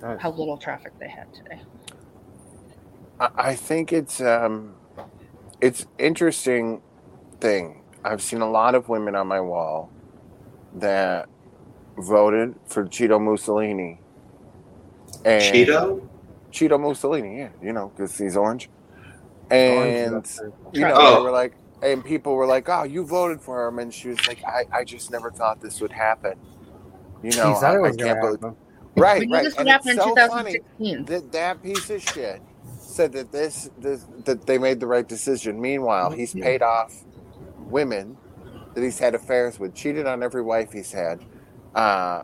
Nice. 0.01 0.21
how 0.21 0.31
little 0.31 0.57
traffic 0.57 0.93
they 0.99 1.09
had 1.09 1.33
today. 1.33 1.61
I, 3.19 3.29
I 3.35 3.55
think 3.55 3.93
it's 3.93 4.21
um, 4.21 4.75
it's 5.61 5.85
interesting 5.97 6.81
thing. 7.39 7.81
I've 8.03 8.21
seen 8.21 8.41
a 8.41 8.49
lot 8.49 8.75
of 8.75 8.89
women 8.89 9.15
on 9.15 9.27
my 9.27 9.41
wall 9.41 9.89
that 10.75 11.27
voted 11.97 12.55
for 12.65 12.85
Cheeto 12.85 13.21
Mussolini. 13.21 13.99
And 15.25 15.43
Cheeto? 15.43 16.07
Cheeto 16.57 16.79
Mussolini, 16.79 17.37
yeah, 17.39 17.49
you 17.61 17.73
know, 17.73 17.89
because 17.95 18.17
he's 18.17 18.35
orange. 18.37 18.69
Orange 19.51 19.51
And 19.51 20.25
is 20.25 20.39
up 20.39 20.53
you 20.73 20.81
know, 20.81 20.93
Oh. 20.95 21.15
they 21.17 21.21
were 21.21 21.31
like, 21.31 21.53
and 21.83 22.03
people 22.03 22.33
were 22.35 22.47
like, 22.47 22.67
"Oh, 22.69 22.83
you 22.83 23.05
voted 23.05 23.39
for 23.41 23.67
him," 23.67 23.79
and 23.79 23.93
she 23.93 24.09
was 24.09 24.27
like, 24.27 24.43
"I, 24.43 24.65
I 24.71 24.83
just 24.83 25.11
never 25.11 25.29
thought 25.31 25.61
this 25.61 25.79
would 25.79 25.91
happen." 25.91 26.33
You 27.23 27.31
know, 27.37 27.49
He 27.53 27.55
said 27.55 27.75
I, 27.75 27.81
I 27.81 27.91
can't 27.91 28.19
believe, 28.21 28.41
happen. 28.41 28.55
right, 28.97 29.19
we 29.19 29.25
knew 29.27 29.33
right. 29.35 29.43
this 29.43 29.55
And 29.57 29.69
happen 29.69 29.89
it's 29.89 29.99
in 30.05 30.15
so 30.15 30.27
funny 30.27 30.59
that 31.05 31.31
that 31.31 31.61
piece 31.63 31.89
of 31.89 32.01
shit 32.01 32.41
said 32.79 33.11
that 33.13 33.31
this, 33.31 33.69
this 33.77 34.05
that 34.25 34.45
they 34.47 34.57
made 34.57 34.79
the 34.79 34.87
right 34.87 35.07
decision. 35.07 35.61
Meanwhile, 35.61 36.11
he's 36.11 36.31
Mm-hmm. 36.33 36.41
paid 36.43 36.61
off 36.63 37.03
women 37.57 38.17
that 38.73 38.83
he's 38.83 38.99
had 38.99 39.13
affairs 39.15 39.59
with, 39.59 39.73
cheated 39.75 40.05
on 40.07 40.21
every 40.23 40.41
wife 40.41 40.71
he's 40.71 40.91
had. 40.91 41.23
Uh, 41.75 42.23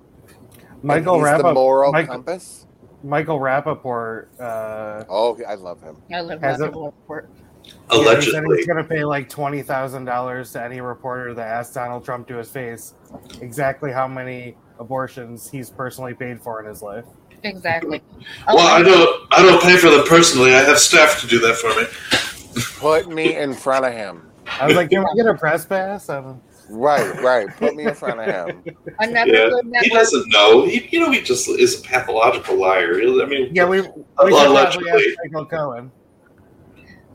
and 0.62 0.84
Michael 0.84 1.16
he's 1.24 1.38
the 1.38 1.44
Rapaport. 1.44 1.54
moral 1.54 1.92
Mike- 1.92 2.08
compass. 2.08 2.66
Michael 3.04 3.40
Rapaport. 3.40 4.28
Uh, 4.40 5.04
Oh, 5.10 5.38
I 5.48 5.56
love 5.56 5.82
him. 5.82 5.98
I 6.14 6.22
love 6.22 6.42
Has 6.42 6.60
in 6.60 6.68
it- 6.68 6.74
the 6.74 6.80
airport. 6.86 7.30
Yeah, 7.66 7.72
he 7.92 8.02
Allegedly. 8.02 8.58
he's 8.58 8.66
going 8.68 8.84
to 8.84 8.90
pay 8.90 9.06
like 9.06 9.30
twenty 9.30 9.62
thousand 9.62 10.04
dollars 10.06 10.52
to 10.52 10.62
any 10.62 10.82
reporter 10.82 11.34
that 11.34 11.48
asks 11.48 11.74
Donald 11.74 12.04
Trump 12.04 12.28
to 12.28 12.36
his 12.38 12.50
face 12.50 12.94
exactly 13.42 13.90
how 13.92 14.06
many 14.06 14.58
abortions 14.80 15.50
he's 15.50 15.70
personally 15.70 16.14
paid 16.14 16.42
for 16.42 16.60
in 16.62 16.68
his 16.68 16.82
life. 16.82 17.06
Exactly. 17.44 18.02
Well, 18.48 18.60
I 18.60 18.82
don't. 18.84 19.28
I 19.32 19.42
don't 19.44 19.62
pay 19.62 19.78
for 19.78 19.90
them 19.90 20.06
personally. 20.08 20.54
I 20.54 20.60
have 20.64 20.78
staff 20.78 21.22
to 21.22 21.28
do 21.28 21.40
that 21.40 21.56
for 21.56 21.70
me. 21.80 22.64
Put 22.80 23.08
me 23.14 23.36
in 23.38 23.54
front 23.54 23.86
of 23.86 23.94
him. 23.94 24.30
I 24.60 24.68
was 24.68 24.76
like, 24.76 24.90
"Can 24.90 25.02
we 25.04 25.16
get 25.16 25.26
a 25.28 25.34
press 25.34 25.66
pass?" 25.66 26.10
Um, 26.10 26.42
Right, 26.70 27.22
right. 27.22 27.48
Put 27.58 27.76
me 27.76 27.84
in 27.86 27.94
front 27.94 28.20
of 28.20 28.28
him. 28.28 28.64
Another 29.00 29.32
Yeah, 29.32 29.50
good 29.50 29.66
he 29.82 29.90
doesn't 29.90 30.30
know. 30.30 30.66
He, 30.66 30.88
you 30.92 31.00
know, 31.00 31.12
he 31.12 31.22
just 31.22 31.48
is 31.50 31.80
a 31.80 31.84
pathological 31.84 32.56
liar. 32.60 32.96
I 32.96 33.26
mean, 33.26 33.50
yeah, 33.54 33.66
we 33.66 33.82
we 33.82 33.88
Allegedly. 34.18 34.90
ask 34.90 35.04
Michael 35.26 35.46
Cohen. 35.46 35.92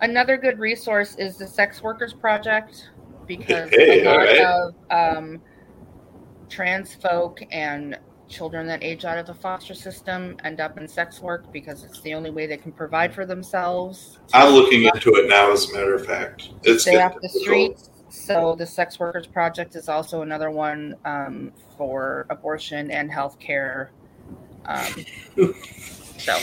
Another 0.00 0.36
good 0.36 0.58
resource 0.58 1.16
is 1.18 1.38
the 1.38 1.46
Sex 1.46 1.82
Workers 1.82 2.14
Project 2.14 2.88
because 3.26 3.70
Hey, 3.70 4.02
a 4.02 4.04
lot 4.04 4.16
alright. 4.16 4.40
of 4.40 5.16
um, 5.16 5.40
trans 6.48 6.94
folk 6.94 7.40
and 7.50 7.98
children 8.28 8.66
that 8.66 8.84
age 8.84 9.04
out 9.04 9.18
of 9.18 9.26
the 9.26 9.34
foster 9.34 9.74
system 9.74 10.36
end 10.44 10.60
up 10.60 10.76
in 10.78 10.86
sex 10.86 11.20
work 11.22 11.50
because 11.52 11.82
it's 11.82 12.00
the 12.02 12.12
only 12.14 12.30
way 12.30 12.46
they 12.46 12.56
can 12.58 12.72
provide 12.72 13.12
for 13.14 13.24
themselves. 13.24 14.18
I'm 14.34 14.52
looking 14.52 14.84
into 14.84 15.14
it 15.14 15.28
now. 15.28 15.50
As 15.50 15.68
a 15.70 15.72
matter 15.74 15.94
of 15.94 16.04
fact, 16.06 16.50
it's 16.62 16.82
Stay 16.82 16.92
getting 16.92 17.06
off 17.06 17.14
the 17.14 17.20
difficult. 17.22 17.42
streets. 17.42 17.90
So 18.18 18.54
the 18.54 18.66
Sex 18.66 18.98
Workers 18.98 19.26
Project 19.26 19.76
is 19.76 19.88
also 19.88 20.22
another 20.22 20.50
one 20.50 20.96
um, 21.04 21.52
for 21.76 22.26
abortion 22.30 22.90
and 22.90 23.10
health 23.10 23.38
care. 23.38 23.90
Um, 24.66 25.04
so 26.18 26.38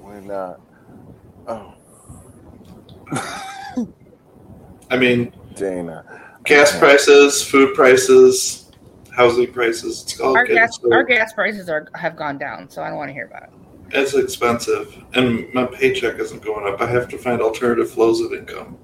When 0.00 0.30
uh 0.30 0.56
oh 1.46 1.74
I 4.90 4.96
mean, 4.96 5.32
Dana. 5.54 6.04
gas 6.44 6.76
prices, 6.78 7.42
food 7.42 7.74
prices, 7.74 8.70
housing 9.14 9.52
prices. 9.52 10.02
It's 10.02 10.20
all 10.20 10.36
our 10.36 10.44
gas 10.46 10.78
so- 10.80 10.92
our 10.92 11.04
gas 11.04 11.32
prices 11.32 11.68
are 11.68 11.86
have 11.94 12.16
gone 12.16 12.38
down. 12.38 12.68
So 12.70 12.82
I 12.82 12.88
don't 12.88 12.96
want 12.96 13.08
to 13.10 13.12
hear 13.12 13.26
about 13.26 13.44
it. 13.44 13.50
It's 13.90 14.14
expensive, 14.14 15.00
and 15.14 15.52
my 15.54 15.64
paycheck 15.66 16.18
isn't 16.18 16.42
going 16.42 16.66
up. 16.72 16.80
I 16.80 16.86
have 16.88 17.08
to 17.10 17.18
find 17.18 17.40
alternative 17.40 17.88
flows 17.88 18.20
of 18.20 18.32
income. 18.32 18.78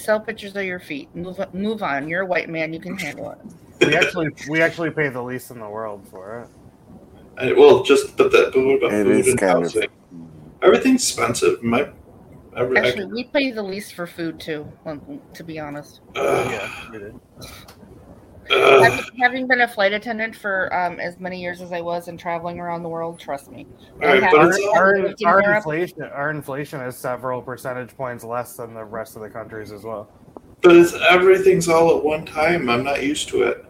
Sell 0.00 0.20
pictures 0.20 0.56
of 0.56 0.64
your 0.64 0.80
feet. 0.80 1.14
Move 1.14 1.38
move 1.52 1.82
on. 1.82 2.08
You're 2.08 2.22
a 2.22 2.26
white 2.26 2.48
man. 2.48 2.72
You 2.72 2.80
can 2.80 2.96
handle 2.96 3.30
it. 3.32 3.38
We 3.86 3.96
actually 3.96 4.30
we 4.48 4.62
actually 4.62 4.90
pay 4.90 5.08
the 5.08 5.22
least 5.22 5.50
in 5.50 5.58
the 5.60 5.68
world 5.68 6.06
for 6.10 6.42
it. 6.42 6.48
I, 7.38 7.52
well, 7.52 7.82
just 7.82 8.16
but 8.16 8.32
that. 8.32 8.52
But 8.54 8.64
what 8.64 8.76
about 8.76 8.92
It 8.92 9.04
food 9.04 9.16
is 9.16 9.28
and 9.28 9.38
kind 9.38 9.64
of- 9.64 9.76
Everything's 10.62 11.02
expensive. 11.08 11.62
My, 11.62 11.88
I, 12.54 12.62
I, 12.64 12.78
Actually, 12.80 13.06
we 13.06 13.24
pay 13.24 13.50
the 13.50 13.62
least 13.62 13.94
for 13.94 14.06
food 14.06 14.38
too. 14.38 14.70
um, 14.84 15.20
To 15.32 15.42
be 15.44 15.58
honest, 15.58 16.00
ugh, 16.16 16.50
Yeah, 16.50 16.70
we 16.92 16.98
did. 16.98 17.14
ugh. 17.42 17.50
Having, 18.50 19.04
having 19.20 19.46
been 19.46 19.60
a 19.62 19.68
flight 19.68 19.92
attendant 19.92 20.34
for 20.36 20.72
um, 20.74 20.98
as 21.00 21.18
many 21.20 21.40
years 21.40 21.60
as 21.60 21.72
I 21.72 21.80
was 21.80 22.08
and 22.08 22.18
traveling 22.18 22.58
around 22.60 22.82
the 22.82 22.88
world, 22.88 23.18
trust 23.18 23.50
me. 23.50 23.66
All 24.02 24.08
right, 24.08 24.22
I 24.22 24.30
but 24.30 24.40
have 24.40 24.48
it's 24.50 24.58
all- 24.66 24.76
Our, 24.76 24.96
our 25.26 25.56
inflation 25.56 26.02
our 26.02 26.30
inflation 26.30 26.80
is 26.80 26.96
several 26.96 27.40
percentage 27.42 27.96
points 27.96 28.24
less 28.24 28.56
than 28.56 28.74
the 28.74 28.84
rest 28.84 29.16
of 29.16 29.22
the 29.22 29.30
countries 29.30 29.72
as 29.72 29.84
well. 29.84 30.08
But 30.62 30.76
it's 30.76 30.94
everything's 31.10 31.68
all 31.68 31.96
at 31.96 32.04
one 32.04 32.26
time. 32.26 32.68
I'm 32.68 32.84
not 32.84 33.02
used 33.02 33.28
to 33.30 33.42
it. 33.44 33.64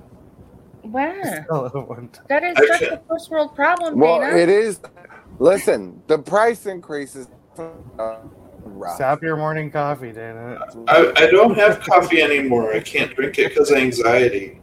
Wow, 0.82 1.14
Still 1.44 1.66
at 1.66 1.74
one 1.88 2.08
time. 2.08 2.24
that 2.28 2.42
is 2.42 2.56
I 2.56 2.66
such 2.66 2.80
can't- 2.80 2.92
a 2.94 3.00
first 3.08 3.30
world 3.30 3.54
problem, 3.54 3.98
Well, 3.98 4.20
Dana. 4.20 4.36
it 4.36 4.48
is. 4.48 4.80
Listen, 5.38 6.02
the 6.06 6.18
price 6.18 6.66
increases. 6.66 7.28
Uh, 7.58 8.16
rough. 8.64 8.96
Stop 8.96 9.22
your 9.22 9.36
morning 9.36 9.70
coffee, 9.70 10.12
Dana. 10.12 10.58
I, 10.88 11.12
I 11.16 11.26
don't 11.30 11.56
have 11.56 11.80
coffee 11.80 12.22
anymore. 12.22 12.72
I 12.72 12.80
can't 12.80 13.14
drink 13.14 13.38
it 13.38 13.50
because 13.50 13.70
of 13.70 13.76
anxiety. 13.78 14.60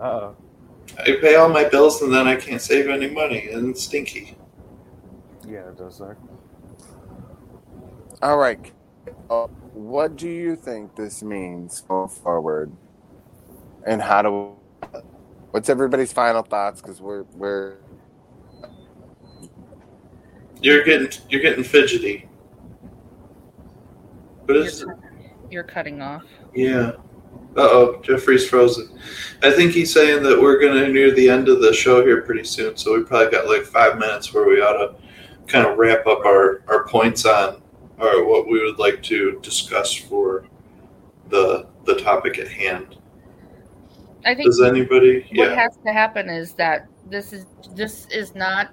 Uh 0.00 0.04
oh. 0.04 0.36
I 0.98 1.16
pay 1.20 1.34
all 1.36 1.48
my 1.48 1.64
bills 1.64 2.00
and 2.02 2.12
then 2.12 2.26
I 2.28 2.36
can't 2.36 2.60
save 2.60 2.88
any 2.88 3.08
money, 3.10 3.48
and 3.48 3.70
it's 3.70 3.84
stinky. 3.84 4.36
Yeah, 5.46 5.68
it 5.68 5.78
does 5.78 5.96
suck. 5.96 6.16
All 8.22 8.38
right. 8.38 8.72
Uh, 9.28 9.46
what 9.72 10.16
do 10.16 10.28
you 10.28 10.56
think 10.56 10.96
this 10.96 11.22
means 11.22 11.82
going 11.82 12.08
forward? 12.08 12.72
And 13.86 14.02
how 14.02 14.22
do? 14.22 14.56
What's 15.50 15.68
everybody's 15.68 16.12
final 16.12 16.42
thoughts? 16.42 16.80
Because 16.80 17.00
we're 17.00 17.24
we're 17.34 17.76
You're 20.60 20.84
getting 20.84 21.10
you're 21.28 21.42
getting 21.42 21.64
fidgety. 21.64 22.28
What 24.44 24.56
is 24.56 24.80
you're, 24.80 24.98
you're 25.50 25.64
cutting 25.64 26.00
off. 26.00 26.24
Yeah. 26.54 26.92
Uh 27.56 27.62
oh, 27.62 28.00
Jeffrey's 28.02 28.46
frozen. 28.46 28.98
I 29.42 29.50
think 29.50 29.72
he's 29.72 29.92
saying 29.92 30.22
that 30.24 30.40
we're 30.40 30.60
gonna 30.60 30.88
near 30.88 31.10
the 31.10 31.30
end 31.30 31.48
of 31.48 31.60
the 31.60 31.72
show 31.72 32.04
here 32.04 32.22
pretty 32.22 32.44
soon, 32.44 32.76
so 32.76 32.96
we 32.96 33.04
probably 33.04 33.30
got 33.30 33.46
like 33.46 33.62
five 33.62 33.98
minutes 33.98 34.34
where 34.34 34.46
we 34.46 34.60
ought 34.60 34.76
to 34.78 34.94
kind 35.46 35.66
of 35.66 35.78
wrap 35.78 36.06
up 36.06 36.24
our, 36.26 36.62
our 36.68 36.86
points 36.86 37.24
on 37.24 37.62
or 37.98 38.26
what 38.26 38.46
we 38.46 38.62
would 38.62 38.78
like 38.78 39.02
to 39.04 39.38
discuss 39.42 39.94
for 39.94 40.46
the 41.28 41.66
the 41.84 41.94
topic 41.94 42.38
at 42.38 42.48
hand. 42.48 42.98
I 44.24 44.34
think 44.34 44.46
Does 44.46 44.60
anybody 44.60 45.20
what 45.32 45.50
yeah. 45.50 45.54
has 45.54 45.78
to 45.84 45.92
happen 45.92 46.28
is 46.28 46.52
that 46.54 46.88
this 47.08 47.32
is 47.32 47.46
this 47.74 48.06
is 48.08 48.34
not 48.34 48.72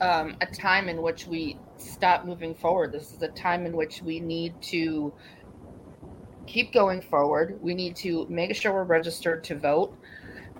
um, 0.00 0.36
a 0.40 0.46
time 0.46 0.88
in 0.88 1.00
which 1.02 1.26
we 1.26 1.58
stop 1.78 2.24
moving 2.24 2.54
forward. 2.54 2.92
This 2.92 3.12
is 3.12 3.22
a 3.22 3.28
time 3.28 3.66
in 3.66 3.76
which 3.76 4.02
we 4.02 4.20
need 4.20 4.60
to 4.62 5.12
keep 6.46 6.72
going 6.72 7.00
forward. 7.00 7.58
We 7.62 7.74
need 7.74 7.96
to 7.96 8.26
make 8.28 8.54
sure 8.54 8.72
we're 8.72 8.84
registered 8.84 9.44
to 9.44 9.58
vote. 9.58 9.96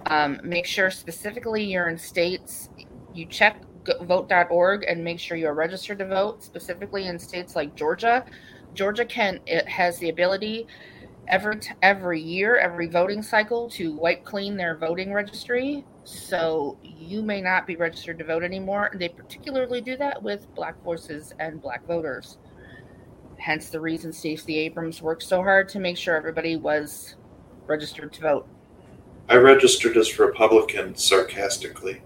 Um, 0.06 0.40
make 0.42 0.66
sure 0.66 0.90
specifically 0.90 1.64
you're 1.64 1.88
in 1.88 1.98
states. 1.98 2.68
You 3.14 3.26
check 3.26 3.62
vote.org 4.02 4.84
and 4.86 5.04
make 5.04 5.18
sure 5.18 5.36
you're 5.36 5.54
registered 5.54 5.98
to 5.98 6.06
vote. 6.06 6.42
Specifically 6.42 7.06
in 7.06 7.18
states 7.18 7.54
like 7.56 7.74
Georgia, 7.74 8.24
Georgia 8.74 9.04
can 9.04 9.40
it 9.46 9.68
has 9.68 9.98
the 9.98 10.08
ability 10.08 10.66
every 11.28 11.60
every 11.82 12.20
year, 12.20 12.56
every 12.56 12.86
voting 12.86 13.22
cycle 13.22 13.68
to 13.70 13.94
wipe 13.96 14.24
clean 14.24 14.56
their 14.56 14.76
voting 14.76 15.12
registry. 15.12 15.84
So 16.04 16.78
you 16.82 17.22
may 17.22 17.40
not 17.40 17.66
be 17.66 17.76
registered 17.76 18.18
to 18.18 18.24
vote 18.24 18.42
anymore. 18.42 18.90
They 18.94 19.08
particularly 19.08 19.80
do 19.80 19.96
that 19.96 20.22
with 20.22 20.52
black 20.54 20.82
voices 20.82 21.32
and 21.38 21.62
black 21.62 21.86
voters. 21.86 22.38
Hence 23.44 23.68
the 23.68 23.78
reason 23.78 24.10
Stacey 24.10 24.56
Abrams 24.60 25.02
worked 25.02 25.22
so 25.22 25.42
hard 25.42 25.68
to 25.68 25.78
make 25.78 25.98
sure 25.98 26.16
everybody 26.16 26.56
was 26.56 27.16
registered 27.66 28.10
to 28.14 28.22
vote. 28.22 28.48
I 29.28 29.36
registered 29.36 29.98
as 29.98 30.18
Republican 30.18 30.94
sarcastically. 30.94 32.00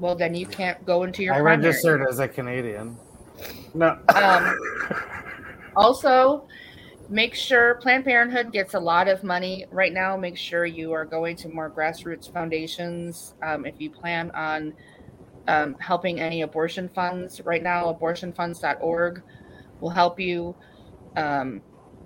Well, 0.00 0.16
then 0.16 0.34
you 0.34 0.44
can't 0.44 0.84
go 0.84 1.04
into 1.04 1.22
your 1.22 1.34
I 1.34 1.40
primary. 1.40 1.68
registered 1.68 2.04
as 2.08 2.18
a 2.18 2.26
Canadian. 2.26 2.96
No. 3.74 3.96
Um, 4.08 4.58
Also, 5.76 6.48
make 7.08 7.36
sure 7.36 7.76
Planned 7.76 8.06
Parenthood 8.06 8.50
gets 8.50 8.74
a 8.74 8.80
lot 8.80 9.06
of 9.06 9.22
money 9.22 9.66
right 9.70 9.92
now. 9.92 10.16
Make 10.16 10.36
sure 10.36 10.66
you 10.66 10.90
are 10.94 11.04
going 11.04 11.36
to 11.36 11.48
more 11.48 11.70
grassroots 11.70 12.32
foundations. 12.32 13.34
Um, 13.40 13.64
if 13.64 13.74
you 13.78 13.90
plan 13.90 14.32
on 14.32 14.72
um, 15.46 15.76
helping 15.78 16.18
any 16.18 16.42
abortion 16.42 16.88
funds 16.88 17.40
right 17.42 17.62
now, 17.62 17.92
abortionfunds.org 17.92 19.22
will 19.80 19.90
help 19.90 20.18
you. 20.18 20.54
Um, 21.16 21.62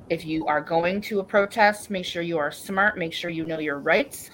if 0.08 0.24
you 0.24 0.46
are 0.46 0.60
going 0.60 1.00
to 1.02 1.20
a 1.20 1.24
protest, 1.24 1.90
make 1.90 2.04
sure 2.04 2.22
you 2.22 2.38
are 2.38 2.50
smart. 2.50 2.98
Make 2.98 3.12
sure 3.12 3.30
you 3.30 3.46
know 3.46 3.60
your 3.60 3.78
rights. 3.78 4.30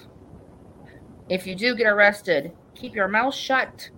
If 1.29 1.45
you 1.45 1.55
do 1.55 1.75
get 1.75 1.87
arrested, 1.87 2.51
keep 2.73 2.95
your 2.95 3.07
mouth 3.07 3.35
shut 3.35 3.89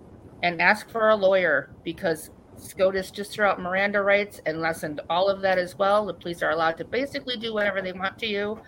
and 0.42 0.60
ask 0.60 0.90
for 0.90 1.10
a 1.10 1.16
lawyer 1.16 1.70
because 1.84 2.30
SCOTUS 2.56 3.10
just 3.10 3.32
threw 3.32 3.46
out 3.46 3.60
Miranda 3.60 4.02
rights 4.02 4.40
and 4.46 4.60
lessened 4.60 5.00
all 5.08 5.28
of 5.28 5.40
that 5.40 5.58
as 5.58 5.78
well. 5.78 6.04
The 6.04 6.14
police 6.14 6.42
are 6.42 6.50
allowed 6.50 6.76
to 6.78 6.84
basically 6.84 7.36
do 7.36 7.54
whatever 7.54 7.80
they 7.80 7.92
want 7.92 8.18
to 8.18 8.26
you. 8.26 8.60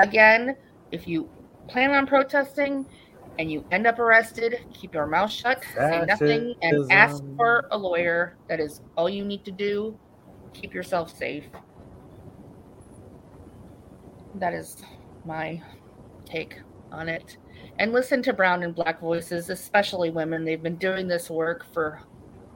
Again, 0.00 0.56
if 0.92 1.08
you 1.08 1.28
plan 1.68 1.90
on 1.90 2.06
protesting 2.06 2.86
and 3.38 3.50
you 3.50 3.64
end 3.70 3.86
up 3.86 3.98
arrested, 3.98 4.64
keep 4.72 4.94
your 4.94 5.06
mouth 5.06 5.30
shut, 5.30 5.62
say 5.74 6.04
nothing, 6.06 6.54
and 6.62 6.90
ask 6.92 7.22
for 7.36 7.66
a 7.70 7.78
lawyer. 7.78 8.36
That 8.48 8.60
is 8.60 8.82
all 8.96 9.08
you 9.08 9.24
need 9.24 9.44
to 9.44 9.50
do. 9.50 9.98
Keep 10.52 10.74
yourself 10.74 11.16
safe. 11.16 11.44
That 14.34 14.52
is 14.52 14.82
my 15.24 15.62
take 16.24 16.60
on 16.90 17.08
it. 17.08 17.38
And 17.78 17.92
listen 17.92 18.22
to 18.24 18.32
brown 18.32 18.62
and 18.62 18.74
black 18.74 19.00
voices, 19.00 19.48
especially 19.50 20.10
women. 20.10 20.44
They've 20.44 20.62
been 20.62 20.76
doing 20.76 21.08
this 21.08 21.30
work 21.30 21.64
for 21.72 22.02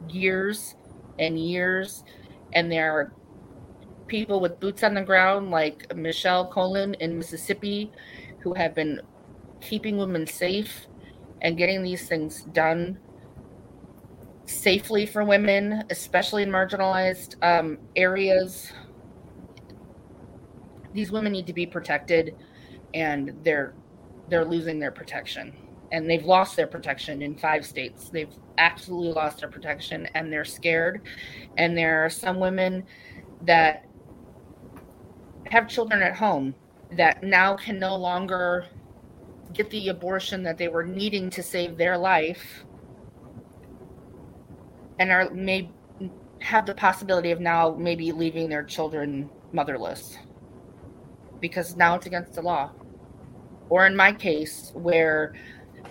years 0.09 0.75
and 1.19 1.39
years, 1.39 2.05
and 2.53 2.71
there 2.71 2.93
are 2.93 3.13
people 4.07 4.41
with 4.41 4.61
boots 4.61 4.83
on 4.83 4.95
the 4.95 5.03
ground 5.03 5.51
like 5.51 5.95
Michelle 5.97 6.51
Colón 6.51 6.95
in 7.01 7.19
Mississippi 7.19 7.91
who 8.41 8.55
have 8.55 8.75
been 8.75 9.01
keeping 9.67 9.97
women 9.97 10.27
safe 10.27 10.87
and 11.43 11.57
getting 11.59 11.83
these 11.83 12.09
things 12.09 12.43
done 12.53 12.99
safely 14.47 15.07
for 15.07 15.25
women, 15.25 15.83
especially 15.91 16.45
in 16.45 16.51
marginalized 16.51 17.35
um, 17.43 17.79
areas. 17.97 18.73
These 20.95 21.11
women 21.11 21.33
need 21.33 21.47
to 21.49 21.53
be 21.53 21.67
protected, 21.67 22.37
and 22.95 23.35
they're 23.43 23.75
they're 24.29 24.45
losing 24.45 24.79
their 24.79 24.93
protection, 24.93 25.53
and 25.93 26.09
they've 26.09 26.25
lost 26.25 26.57
their 26.57 26.67
protection 26.67 27.23
in 27.23 27.37
five 27.37 27.67
states. 27.67 28.09
They've 28.09 28.33
absolutely 28.59 29.13
lost 29.13 29.41
their 29.41 29.51
protection, 29.51 30.09
and 30.15 30.33
they're 30.33 30.45
scared. 30.45 31.03
And 31.57 31.77
there 31.77 32.05
are 32.05 32.11
some 32.11 32.39
women 32.39 32.85
that 33.43 33.85
have 35.47 35.69
children 35.69 36.03
at 36.03 36.17
home 36.17 36.55
that 36.93 37.23
now 37.23 37.57
can 37.57 37.79
no 37.79 37.97
longer 37.97 38.67
get 39.53 39.71
the 39.71 39.89
abortion 39.89 40.43
that 40.43 40.59
they 40.59 40.69
were 40.69 40.85
needing 40.85 41.31
to 41.31 41.43
save 41.43 41.77
their 41.77 41.97
life 41.97 42.65
and 44.99 45.11
are 45.11 45.31
may 45.31 45.71
have 46.41 46.67
the 46.67 46.75
possibility 46.75 47.31
of 47.31 47.41
now 47.41 47.75
maybe 47.79 48.13
leaving 48.13 48.49
their 48.49 48.63
children 48.63 49.29
motherless 49.53 50.19
because 51.41 51.77
now 51.77 51.95
it's 51.95 52.07
against 52.07 52.35
the 52.35 52.43
law 52.43 52.71
or 53.69 53.87
in 53.87 53.97
my 53.97 54.13
case 54.13 54.71
where 54.75 55.35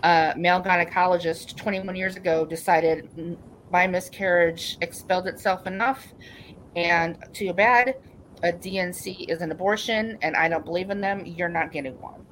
a 0.04 0.34
male 0.38 0.62
gynecologist 0.62 1.56
21 1.56 1.96
years 1.96 2.15
ago 2.15 2.46
decided 2.46 3.38
my 3.72 3.88
miscarriage 3.88 4.78
expelled 4.82 5.28
itself 5.28 5.65
enough 5.65 6.13
and 6.76 7.18
too 7.34 7.54
bad 7.54 7.96
a 8.44 8.52
DNC 8.52 9.30
is 9.30 9.41
an 9.41 9.52
abortion 9.52 10.18
and 10.22 10.36
I 10.36 10.48
don't 10.48 10.65
believe 10.65 10.89
in 10.89 11.02
them, 11.02 11.26
you're 11.26 11.50
not 11.50 11.72
getting 11.72 12.00
one. 12.02 12.24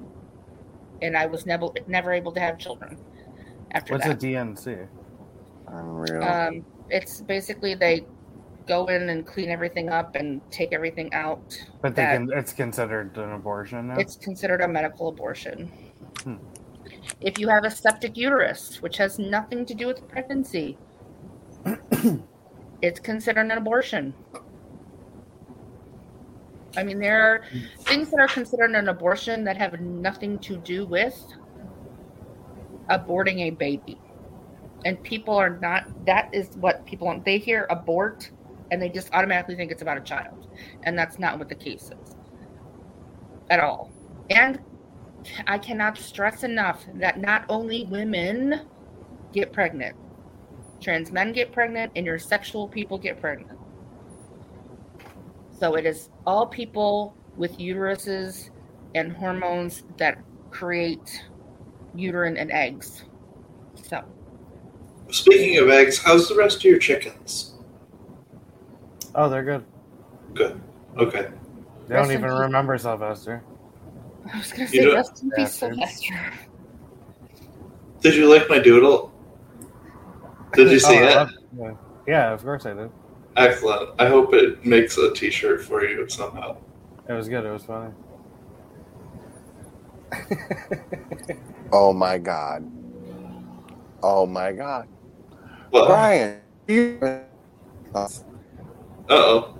And 1.02 1.16
I 1.16 1.26
was 1.26 1.46
never 1.46 1.68
never 1.86 2.12
able 2.12 2.32
to 2.32 2.40
have 2.40 2.58
children 2.58 2.98
after 3.72 3.94
What's 3.94 4.06
that. 4.06 4.22
a 4.22 4.26
DNC? 4.26 4.88
Unreal. 5.68 6.22
Um, 6.22 6.64
it's 6.88 7.20
basically 7.20 7.74
they 7.74 8.06
go 8.66 8.86
in 8.86 9.08
and 9.10 9.26
clean 9.26 9.50
everything 9.50 9.88
up 9.90 10.14
and 10.14 10.40
take 10.50 10.72
everything 10.72 11.12
out. 11.12 11.58
But 11.82 11.94
they 11.94 12.04
can, 12.04 12.30
it's 12.32 12.52
considered 12.52 13.16
an 13.16 13.32
abortion 13.32 13.88
now. 13.88 13.96
It's 13.96 14.16
considered 14.16 14.60
a 14.60 14.68
medical 14.68 15.08
abortion. 15.08 15.70
Hmm. 16.22 16.36
If 17.20 17.38
you 17.38 17.48
have 17.48 17.64
a 17.64 17.70
septic 17.70 18.16
uterus, 18.16 18.80
which 18.80 18.96
has 18.98 19.18
nothing 19.18 19.66
to 19.66 19.74
do 19.74 19.86
with 19.86 20.06
pregnancy, 20.08 20.78
it's 22.82 23.00
considered 23.00 23.42
an 23.42 23.50
abortion. 23.52 24.14
I 26.76 26.82
mean, 26.82 26.98
there 26.98 27.22
are 27.22 27.42
things 27.80 28.10
that 28.10 28.20
are 28.20 28.28
considered 28.28 28.70
an 28.70 28.88
abortion 28.88 29.44
that 29.44 29.56
have 29.56 29.80
nothing 29.80 30.38
to 30.40 30.56
do 30.56 30.86
with 30.86 31.22
aborting 32.90 33.40
a 33.40 33.50
baby. 33.50 34.00
And 34.84 35.02
people 35.02 35.34
are 35.34 35.58
not, 35.58 35.84
that 36.06 36.28
is 36.32 36.56
what 36.56 36.84
people, 36.84 37.20
they 37.24 37.38
hear 37.38 37.66
abort 37.70 38.30
and 38.70 38.80
they 38.82 38.88
just 38.88 39.12
automatically 39.12 39.56
think 39.56 39.70
it's 39.70 39.82
about 39.82 39.96
a 39.96 40.02
child. 40.02 40.48
And 40.82 40.98
that's 40.98 41.18
not 41.18 41.38
what 41.38 41.48
the 41.48 41.54
case 41.54 41.90
is 42.02 42.16
at 43.50 43.60
all. 43.60 43.90
And 44.30 44.60
I 45.46 45.58
cannot 45.58 45.96
stress 45.96 46.44
enough 46.44 46.84
that 46.94 47.18
not 47.18 47.44
only 47.48 47.84
women 47.84 48.66
get 49.32 49.52
pregnant, 49.52 49.96
trans 50.80 51.10
men 51.10 51.32
get 51.32 51.52
pregnant, 51.52 51.94
intersexual 51.94 52.70
people 52.70 52.98
get 52.98 53.20
pregnant. 53.20 53.53
So 55.58 55.74
it 55.76 55.86
is 55.86 56.10
all 56.26 56.46
people 56.46 57.16
with 57.36 57.58
uteruses 57.58 58.50
and 58.94 59.12
hormones 59.12 59.82
that 59.98 60.18
create 60.50 61.22
uterine 61.94 62.36
and 62.36 62.50
eggs. 62.52 63.04
So 63.88 64.02
Speaking 65.10 65.58
of 65.58 65.68
eggs, 65.68 65.98
how's 65.98 66.28
the 66.28 66.34
rest 66.36 66.58
of 66.58 66.64
your 66.64 66.78
chickens? 66.78 67.54
oh, 69.14 69.28
they're 69.28 69.44
good. 69.44 69.64
Good. 70.34 70.60
Okay. 70.98 71.28
They 71.86 71.94
Rest 71.94 72.08
don't 72.08 72.10
in 72.10 72.18
even 72.18 72.30
peace. 72.30 72.38
remember 72.40 72.78
Sylvester. 72.78 73.44
I 74.32 74.38
was 74.38 74.52
gonna 74.52 74.66
say 74.68 74.84
don't- 74.84 74.94
rest 74.94 75.22
in 75.22 75.30
peace, 75.32 75.52
Sylvester. 75.54 76.32
Did 78.00 78.14
you 78.16 78.28
like 78.32 78.48
my 78.48 78.58
doodle? 78.58 79.12
Did 80.54 80.68
you 80.70 80.76
oh, 80.76 80.78
see 80.78 80.98
Oh, 80.98 81.04
I 81.04 81.22
it? 81.24 81.28
yeah. 81.58 81.74
yeah, 82.06 82.32
of 82.32 82.42
course 82.42 82.66
I 82.66 82.74
did. 82.74 82.90
Excellent. 83.36 83.90
I 83.98 84.08
hope 84.08 84.32
it 84.34 84.64
makes 84.64 84.96
a 84.96 85.12
T-shirt 85.12 85.62
for 85.62 85.84
you 85.84 86.08
somehow. 86.08 86.56
It 87.08 87.12
was 87.12 87.28
good. 87.28 87.44
It 87.44 87.50
was 87.50 87.64
funny. 87.64 87.92
oh 91.72 91.92
my 91.92 92.18
god. 92.18 92.70
Oh 94.02 94.26
my 94.26 94.52
god. 94.52 94.88
Well, 95.70 95.84
uh 95.84 95.88
Brian, 95.88 96.40
you. 96.68 96.98
oh. 99.08 99.58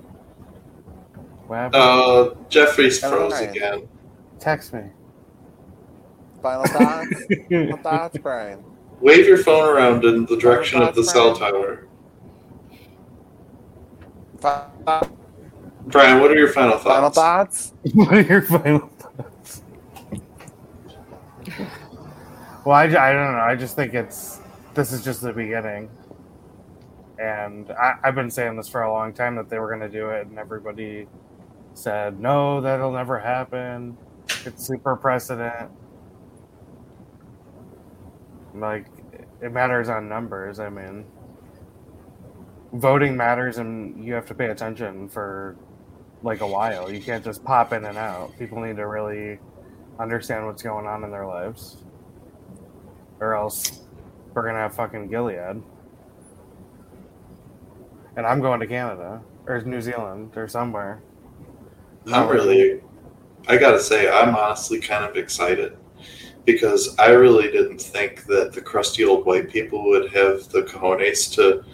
what 1.47 1.57
happened? 1.57 1.83
Uh, 1.83 2.35
Jeffrey's 2.49 3.01
Hello, 3.01 3.29
froze 3.29 3.33
Brian. 3.33 3.51
again. 3.51 3.89
Text 4.39 4.73
me. 4.73 4.83
Final 6.41 6.67
thoughts? 6.67 7.25
Final 7.49 7.77
thoughts, 7.79 8.19
Brian? 8.19 8.63
Wave 9.01 9.27
your 9.27 9.39
phone 9.39 9.69
around 9.69 10.05
in 10.05 10.27
the 10.27 10.37
direction 10.37 10.83
of 10.83 10.95
the 10.95 11.03
cell 11.03 11.35
tower. 11.35 11.89
Final 14.45 14.71
thoughts? 14.85 15.11
Brian, 15.87 16.21
what 16.21 16.31
are 16.31 16.37
your 16.37 16.49
final 16.49 16.73
thoughts? 16.73 16.85
Final 16.85 17.09
thoughts? 17.09 17.69
thoughts? 17.69 17.95
what 17.95 18.13
are 18.13 18.21
your 18.21 18.43
final 18.43 18.89
thoughts? 18.99 19.63
well, 22.67 22.77
I, 22.77 22.83
I 22.83 23.13
don't 23.15 23.33
know. 23.33 23.41
I 23.41 23.57
just 23.57 23.75
think 23.75 23.95
it's 23.95 24.41
this 24.75 24.93
is 24.93 25.03
just 25.03 25.23
the 25.23 25.33
beginning, 25.33 25.89
and 27.19 27.71
I, 27.71 27.95
I've 28.05 28.15
been 28.15 28.31
saying 28.31 28.59
this 28.59 28.69
for 28.69 28.83
a 28.83 28.93
long 28.93 29.15
time 29.15 29.35
that 29.37 29.49
they 29.49 29.59
were 29.59 29.69
going 29.69 29.81
to 29.81 29.89
do 29.89 30.11
it, 30.11 30.27
and 30.27 30.39
everybody 30.39 31.07
said 31.73 32.21
no, 32.21 32.61
that'll 32.61 32.93
never 32.93 33.19
happen. 33.19 33.97
It's 34.45 34.67
super 34.67 34.95
precedent. 34.95 35.71
Like 38.55 38.89
it 39.41 39.53
matters 39.53 39.89
on 39.89 40.07
numbers. 40.07 40.61
I 40.61 40.69
mean, 40.69 41.07
voting 42.75 43.17
matters, 43.17 43.59
and 43.59 44.05
you 44.05 44.13
have 44.15 44.27
to 44.27 44.35
pay 44.35 44.47
attention 44.47 45.09
for 45.09 45.57
like 46.23 46.41
a 46.41 46.47
while. 46.47 46.91
You 46.91 47.01
can't 47.01 47.25
just 47.25 47.45
pop 47.45 47.73
in 47.73 47.85
and 47.85 47.97
out. 47.97 48.37
People 48.39 48.61
need 48.61 48.77
to 48.77 48.87
really 48.87 49.39
understand 49.99 50.47
what's 50.47 50.63
going 50.63 50.87
on 50.87 51.05
in 51.05 51.11
their 51.11 51.27
lives, 51.27 51.79
or 53.21 53.35
else 53.35 53.83
we're 54.33 54.43
gonna 54.43 54.59
have 54.59 54.75
fucking 54.75 55.09
Gilead. 55.09 55.63
And 58.17 58.27
I'm 58.27 58.41
going 58.41 58.61
to 58.61 58.67
Canada 58.67 59.23
or 59.47 59.61
New 59.63 59.81
Zealand 59.81 60.37
or 60.37 60.49
somewhere. 60.49 61.03
I'm 62.13 62.29
really, 62.29 62.81
I 63.49 63.57
gotta 63.57 63.81
say, 63.81 64.11
I'm 64.11 64.35
honestly 64.35 64.81
kind 64.81 65.05
of 65.05 65.17
excited 65.17 65.77
because 66.45 66.97
I 66.99 67.11
really 67.11 67.51
didn't 67.51 67.81
think 67.81 68.25
that 68.27 68.53
the 68.53 68.61
crusty 68.61 69.05
old 69.05 69.25
white 69.27 69.49
people 69.51 69.85
would 69.85 70.13
have 70.13 70.49
the 70.51 70.63
cojones 70.63 71.33
to 71.35 71.65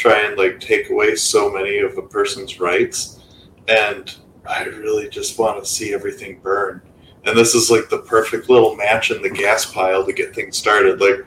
try 0.00 0.20
and 0.26 0.36
like 0.36 0.58
take 0.60 0.90
away 0.90 1.14
so 1.14 1.50
many 1.50 1.78
of 1.78 1.96
a 1.98 2.02
person's 2.02 2.58
rights. 2.58 3.20
And 3.68 4.14
I 4.48 4.64
really 4.64 5.08
just 5.08 5.38
want 5.38 5.62
to 5.62 5.70
see 5.70 5.92
everything 5.92 6.40
burn. 6.40 6.80
And 7.24 7.36
this 7.36 7.54
is 7.54 7.70
like 7.70 7.90
the 7.90 7.98
perfect 7.98 8.48
little 8.48 8.74
match 8.76 9.10
in 9.10 9.20
the 9.20 9.28
gas 9.30 9.70
pile 9.70 10.04
to 10.06 10.12
get 10.12 10.34
things 10.34 10.56
started. 10.56 11.00
Like, 11.00 11.20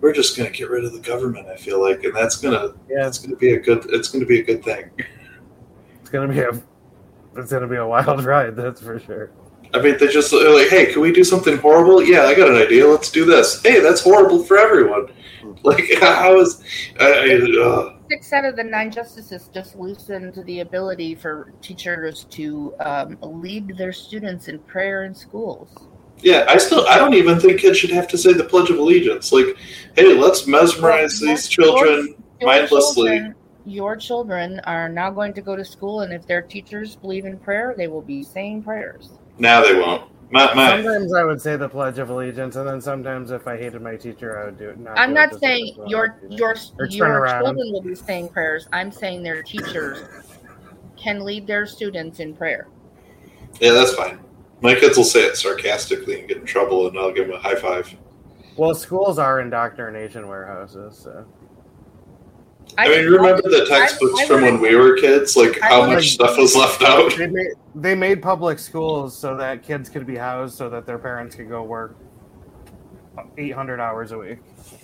we're 0.00 0.14
just 0.14 0.36
gonna 0.36 0.50
get 0.50 0.70
rid 0.70 0.84
of 0.84 0.92
the 0.92 1.00
government. 1.00 1.46
I 1.48 1.56
feel 1.56 1.82
like, 1.82 2.02
and 2.04 2.14
that's 2.14 2.36
gonna 2.36 2.74
Yeah, 2.88 3.06
it's 3.06 3.18
gonna 3.18 3.36
be 3.36 3.52
a 3.52 3.60
good 3.60 3.84
it's 3.90 4.08
gonna 4.08 4.26
be 4.26 4.40
a 4.40 4.42
good 4.42 4.64
thing. 4.64 4.90
it's 6.00 6.10
gonna 6.10 6.32
be 6.32 6.40
a 6.40 6.50
it's 7.36 7.52
gonna 7.52 7.68
be 7.68 7.76
a 7.76 7.86
wild 7.86 8.24
ride. 8.32 8.56
That's 8.56 8.80
for 8.80 8.98
sure. 8.98 9.30
I 9.74 9.80
mean, 9.80 9.96
they 9.98 10.06
just 10.08 10.30
they're 10.30 10.54
like, 10.54 10.68
hey, 10.68 10.92
can 10.92 11.02
we 11.02 11.12
do 11.12 11.24
something 11.24 11.58
horrible? 11.58 12.02
Yeah, 12.02 12.22
I 12.22 12.34
got 12.34 12.48
an 12.48 12.56
idea. 12.56 12.86
Let's 12.86 13.10
do 13.10 13.24
this. 13.24 13.60
Hey, 13.62 13.80
that's 13.80 14.02
horrible 14.02 14.44
for 14.44 14.56
everyone. 14.56 15.08
Like, 15.62 15.84
how 16.00 16.38
is? 16.40 16.62
I, 17.00 17.06
I, 17.06 17.62
uh, 17.64 17.93
Six 18.10 18.32
out 18.32 18.44
of 18.44 18.56
the 18.56 18.64
nine 18.64 18.90
justices 18.90 19.48
just 19.52 19.76
loosened 19.76 20.34
the 20.44 20.60
ability 20.60 21.14
for 21.14 21.52
teachers 21.62 22.24
to 22.30 22.74
um, 22.80 23.16
lead 23.22 23.76
their 23.78 23.92
students 23.92 24.48
in 24.48 24.58
prayer 24.60 25.04
in 25.04 25.14
schools. 25.14 25.70
yeah, 26.20 26.44
I 26.48 26.58
still, 26.58 26.86
I 26.86 26.98
don't 26.98 27.14
even 27.14 27.40
think 27.40 27.60
kids 27.60 27.78
should 27.78 27.90
have 27.90 28.06
to 28.08 28.18
say 28.18 28.32
the 28.34 28.44
Pledge 28.44 28.70
of 28.70 28.78
Allegiance. 28.78 29.32
Like, 29.32 29.56
hey, 29.96 30.14
let's 30.14 30.46
mesmerize 30.46 31.18
these 31.20 31.48
children 31.48 32.14
your 32.40 32.48
mindlessly. 32.50 33.08
children- 33.08 33.34
Your 33.66 33.96
children 33.96 34.60
are 34.60 34.88
now 34.90 35.10
going 35.10 35.32
to 35.34 35.40
go 35.40 35.56
to 35.56 35.64
school, 35.64 36.00
and 36.02 36.12
if 36.12 36.26
their 36.26 36.42
teachers 36.42 36.96
believe 36.96 37.24
in 37.24 37.38
prayer, 37.38 37.74
they 37.76 37.88
will 37.88 38.02
be 38.02 38.22
saying 38.22 38.62
prayers. 38.62 39.10
Now 39.38 39.62
they 39.62 39.74
won't. 39.74 40.10
My, 40.34 40.52
my, 40.52 40.68
Sometimes 40.70 41.14
I 41.14 41.22
would 41.22 41.40
say 41.40 41.54
the 41.56 41.68
Pledge 41.68 42.00
of 42.00 42.10
Allegiance, 42.10 42.56
and 42.56 42.66
then 42.66 42.80
sometimes 42.80 43.30
if 43.30 43.46
I 43.46 43.56
hated 43.56 43.80
my 43.80 43.94
teacher, 43.94 44.36
I 44.36 44.46
would 44.46 44.58
do 44.58 44.70
it. 44.70 44.78
Not 44.80 44.98
I'm 44.98 45.10
do 45.10 45.14
not 45.14 45.28
just 45.28 45.40
saying 45.40 45.76
your 45.86 46.18
your 46.28 46.56
your 46.88 47.06
around. 47.06 47.44
children 47.44 47.72
will 47.72 47.82
be 47.82 47.94
saying 47.94 48.30
prayers. 48.30 48.66
I'm 48.72 48.90
saying 48.90 49.22
their 49.22 49.44
teachers 49.44 50.02
can 50.96 51.24
lead 51.24 51.46
their 51.46 51.66
students 51.66 52.18
in 52.18 52.34
prayer. 52.34 52.66
yeah, 53.60 53.70
that's 53.74 53.94
fine. 53.94 54.18
My 54.60 54.74
kids 54.74 54.96
will 54.96 55.04
say 55.04 55.20
it 55.20 55.36
sarcastically 55.36 56.18
and 56.18 56.26
get 56.28 56.38
in 56.38 56.44
trouble, 56.44 56.88
and 56.88 56.98
I'll 56.98 57.12
give 57.12 57.28
them 57.28 57.36
a 57.36 57.38
high 57.38 57.54
five. 57.54 57.94
Well, 58.56 58.74
schools 58.74 59.20
are 59.20 59.40
indoctrination 59.40 60.26
warehouses, 60.26 60.98
so 60.98 61.24
I 62.78 62.88
mean, 62.88 63.06
remember 63.06 63.42
the 63.42 63.66
textbooks 63.68 64.20
I- 64.20 64.24
I 64.24 64.26
from 64.26 64.42
when 64.42 64.60
we 64.60 64.74
were 64.76 64.96
kids? 64.96 65.36
Like 65.36 65.58
how 65.60 65.80
wanna- 65.80 65.94
much 65.94 66.10
stuff 66.10 66.36
was 66.36 66.54
left 66.56 66.82
out. 66.86 67.16
They 67.16 67.26
made, 67.26 67.52
they 67.74 67.94
made 67.94 68.22
public 68.22 68.58
schools 68.58 69.16
so 69.16 69.36
that 69.36 69.62
kids 69.62 69.88
could 69.88 70.06
be 70.06 70.16
housed 70.16 70.56
so 70.56 70.68
that 70.70 70.86
their 70.86 70.98
parents 70.98 71.36
could 71.36 71.48
go 71.48 71.62
work 71.62 71.96
800 73.38 73.80
hours 73.80 74.12
a 74.12 74.18
week. 74.18 74.38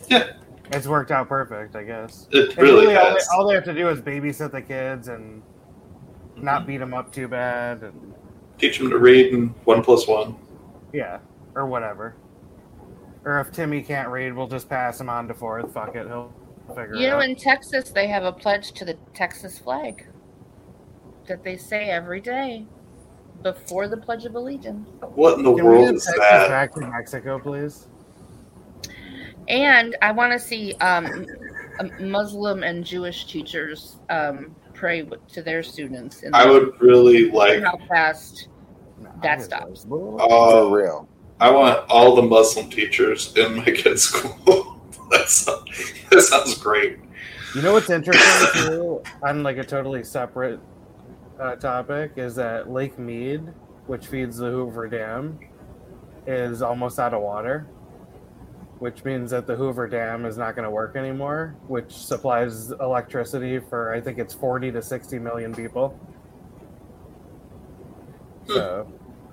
Yeah. 0.08 0.32
It's 0.72 0.86
worked 0.86 1.10
out 1.10 1.28
perfect, 1.28 1.74
I 1.74 1.82
guess. 1.82 2.28
It 2.30 2.50
And 2.50 2.58
really 2.58 2.94
all, 2.96 3.14
they, 3.14 3.20
all 3.34 3.48
they 3.48 3.54
have 3.54 3.64
to 3.64 3.74
do 3.74 3.88
is 3.88 4.00
babysit 4.00 4.52
the 4.52 4.62
kids 4.62 5.08
and 5.08 5.42
not 6.36 6.60
mm-hmm. 6.60 6.66
beat 6.68 6.78
them 6.78 6.94
up 6.94 7.12
too 7.12 7.26
bad. 7.26 7.82
And 7.82 8.14
Teach 8.58 8.78
them 8.78 8.88
to 8.90 8.98
read 8.98 9.32
and 9.34 9.52
one 9.64 9.82
plus 9.82 10.06
one. 10.06 10.36
yeah, 10.92 11.18
or 11.56 11.66
whatever. 11.66 12.14
Or 13.24 13.40
if 13.40 13.50
Timmy 13.50 13.82
can't 13.82 14.08
read, 14.08 14.32
we'll 14.32 14.46
just 14.46 14.68
pass 14.68 15.00
him 15.00 15.08
on 15.08 15.26
to 15.28 15.34
fourth. 15.34 15.72
Fuck 15.74 15.96
it, 15.96 16.06
he'll 16.06 16.32
figure 16.70 16.94
You 16.94 17.06
it 17.06 17.10
know, 17.10 17.16
out. 17.18 17.24
in 17.24 17.36
Texas, 17.36 17.90
they 17.90 18.06
have 18.08 18.24
a 18.24 18.32
pledge 18.32 18.72
to 18.72 18.84
the 18.84 18.94
Texas 19.14 19.58
flag 19.58 20.06
that 21.26 21.44
they 21.44 21.56
say 21.56 21.90
every 21.90 22.20
day 22.20 22.66
before 23.42 23.88
the 23.88 23.96
Pledge 23.96 24.24
of 24.24 24.34
Allegiance. 24.34 24.88
What 25.14 25.38
in 25.38 25.44
the 25.44 25.54
Can 25.54 25.64
world 25.64 25.86
get 25.86 25.94
is 25.94 26.04
Texas 26.04 26.20
that? 26.20 26.48
back 26.48 26.74
to 26.74 26.80
Mexico, 26.80 27.38
please? 27.38 27.86
And 29.48 29.96
I 30.02 30.12
want 30.12 30.32
to 30.32 30.38
see 30.38 30.74
um, 30.74 31.26
Muslim 32.00 32.62
and 32.62 32.84
Jewish 32.84 33.24
teachers 33.26 33.96
um, 34.10 34.54
pray 34.74 35.08
to 35.32 35.42
their 35.42 35.62
students. 35.62 36.22
In 36.22 36.34
I 36.34 36.46
would 36.48 36.80
really 36.80 37.30
like. 37.30 37.62
how 37.62 37.78
fast. 37.88 38.48
No, 39.00 39.10
That 39.22 39.38
I 39.38 39.42
stops. 39.42 39.86
Uh, 39.90 40.68
real. 40.70 41.08
I 41.40 41.50
want 41.50 41.88
all 41.88 42.14
the 42.16 42.22
Muslim 42.22 42.68
teachers 42.68 43.34
in 43.36 43.56
my 43.56 43.64
kid's 43.64 44.02
school. 44.10 44.79
that, 45.18 45.28
sounds, 45.28 45.92
that 46.10 46.22
sounds 46.22 46.58
great. 46.58 46.98
You 47.54 47.62
know 47.62 47.72
what's 47.72 47.90
interesting 47.90 48.62
too, 48.62 49.02
on 49.24 49.42
like 49.42 49.56
a 49.56 49.64
totally 49.64 50.04
separate 50.04 50.60
uh, 51.40 51.56
topic, 51.56 52.12
is 52.16 52.36
that 52.36 52.70
Lake 52.70 52.96
Mead, 52.98 53.40
which 53.86 54.06
feeds 54.06 54.36
the 54.36 54.50
Hoover 54.50 54.86
Dam, 54.86 55.38
is 56.26 56.62
almost 56.62 57.00
out 57.00 57.12
of 57.12 57.22
water, 57.22 57.66
which 58.78 59.04
means 59.04 59.32
that 59.32 59.48
the 59.48 59.56
Hoover 59.56 59.88
Dam 59.88 60.26
is 60.26 60.38
not 60.38 60.54
going 60.54 60.64
to 60.64 60.70
work 60.70 60.94
anymore, 60.94 61.56
which 61.66 61.92
supplies 61.92 62.70
electricity 62.70 63.58
for 63.58 63.92
I 63.92 64.00
think 64.00 64.18
it's 64.18 64.34
forty 64.34 64.70
to 64.70 64.80
sixty 64.80 65.18
million 65.18 65.52
people. 65.52 65.98
So 68.46 68.92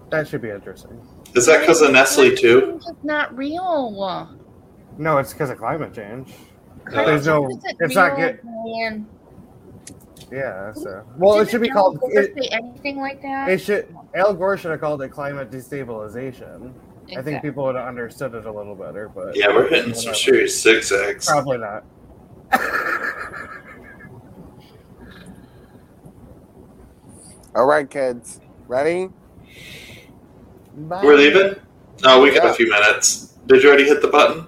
that 0.10 0.28
should 0.28 0.42
be 0.42 0.50
interesting. 0.50 1.00
Is 1.36 1.46
that 1.46 1.60
because 1.60 1.82
of 1.82 1.92
Nestle 1.92 2.36
too? 2.36 2.80
It's 2.88 3.04
not 3.04 3.36
real. 3.38 4.37
No, 4.98 5.18
it's 5.18 5.34
because 5.34 5.50
of 5.50 5.58
climate 5.58 5.94
change. 5.94 6.34
There's 6.92 7.26
no, 7.26 7.50
Is 7.50 7.58
it's 7.80 7.96
not 7.96 8.16
good. 8.16 8.40
man? 8.44 9.08
yeah. 10.32 10.74
So 10.74 11.04
well, 11.18 11.36
it 11.36 11.40
Didn't 11.40 11.52
should 11.52 11.62
be 11.62 11.70
called. 11.70 12.00
It, 12.12 12.34
say 12.36 12.48
anything 12.52 12.98
like 13.00 13.22
that. 13.22 13.50
It 13.50 13.60
should. 13.62 13.94
Al 14.16 14.34
Gore 14.34 14.58
should 14.58 14.72
have 14.72 14.80
called 14.80 15.02
it 15.02 15.10
climate 15.10 15.52
destabilization. 15.52 16.74
I 17.18 17.22
think 17.22 17.42
people 17.42 17.64
would 17.66 17.76
have 17.76 17.88
understood 17.88 18.34
it 18.36 18.46
a 18.46 18.52
little 18.52 18.76
better, 18.76 19.08
but 19.10 19.36
Yeah, 19.36 19.48
we're 19.50 19.70
hitting 19.70 19.94
some 19.94 20.08
Whatever. 20.12 20.16
serious 20.16 20.62
zigzags. 20.62 21.26
probably 21.28 21.58
not. 21.58 21.84
All 27.56 27.66
right, 27.66 27.90
kids. 27.90 28.40
Ready? 28.68 29.10
We're 30.76 31.16
leaving? 31.16 31.56
No, 32.04 32.22
we 32.22 32.34
got 32.34 32.46
a 32.48 32.54
few 32.54 32.70
minutes. 32.70 33.34
Did 33.48 33.64
you 33.64 33.70
already 33.70 33.86
hit 33.86 34.02
the 34.02 34.10
button? 34.10 34.48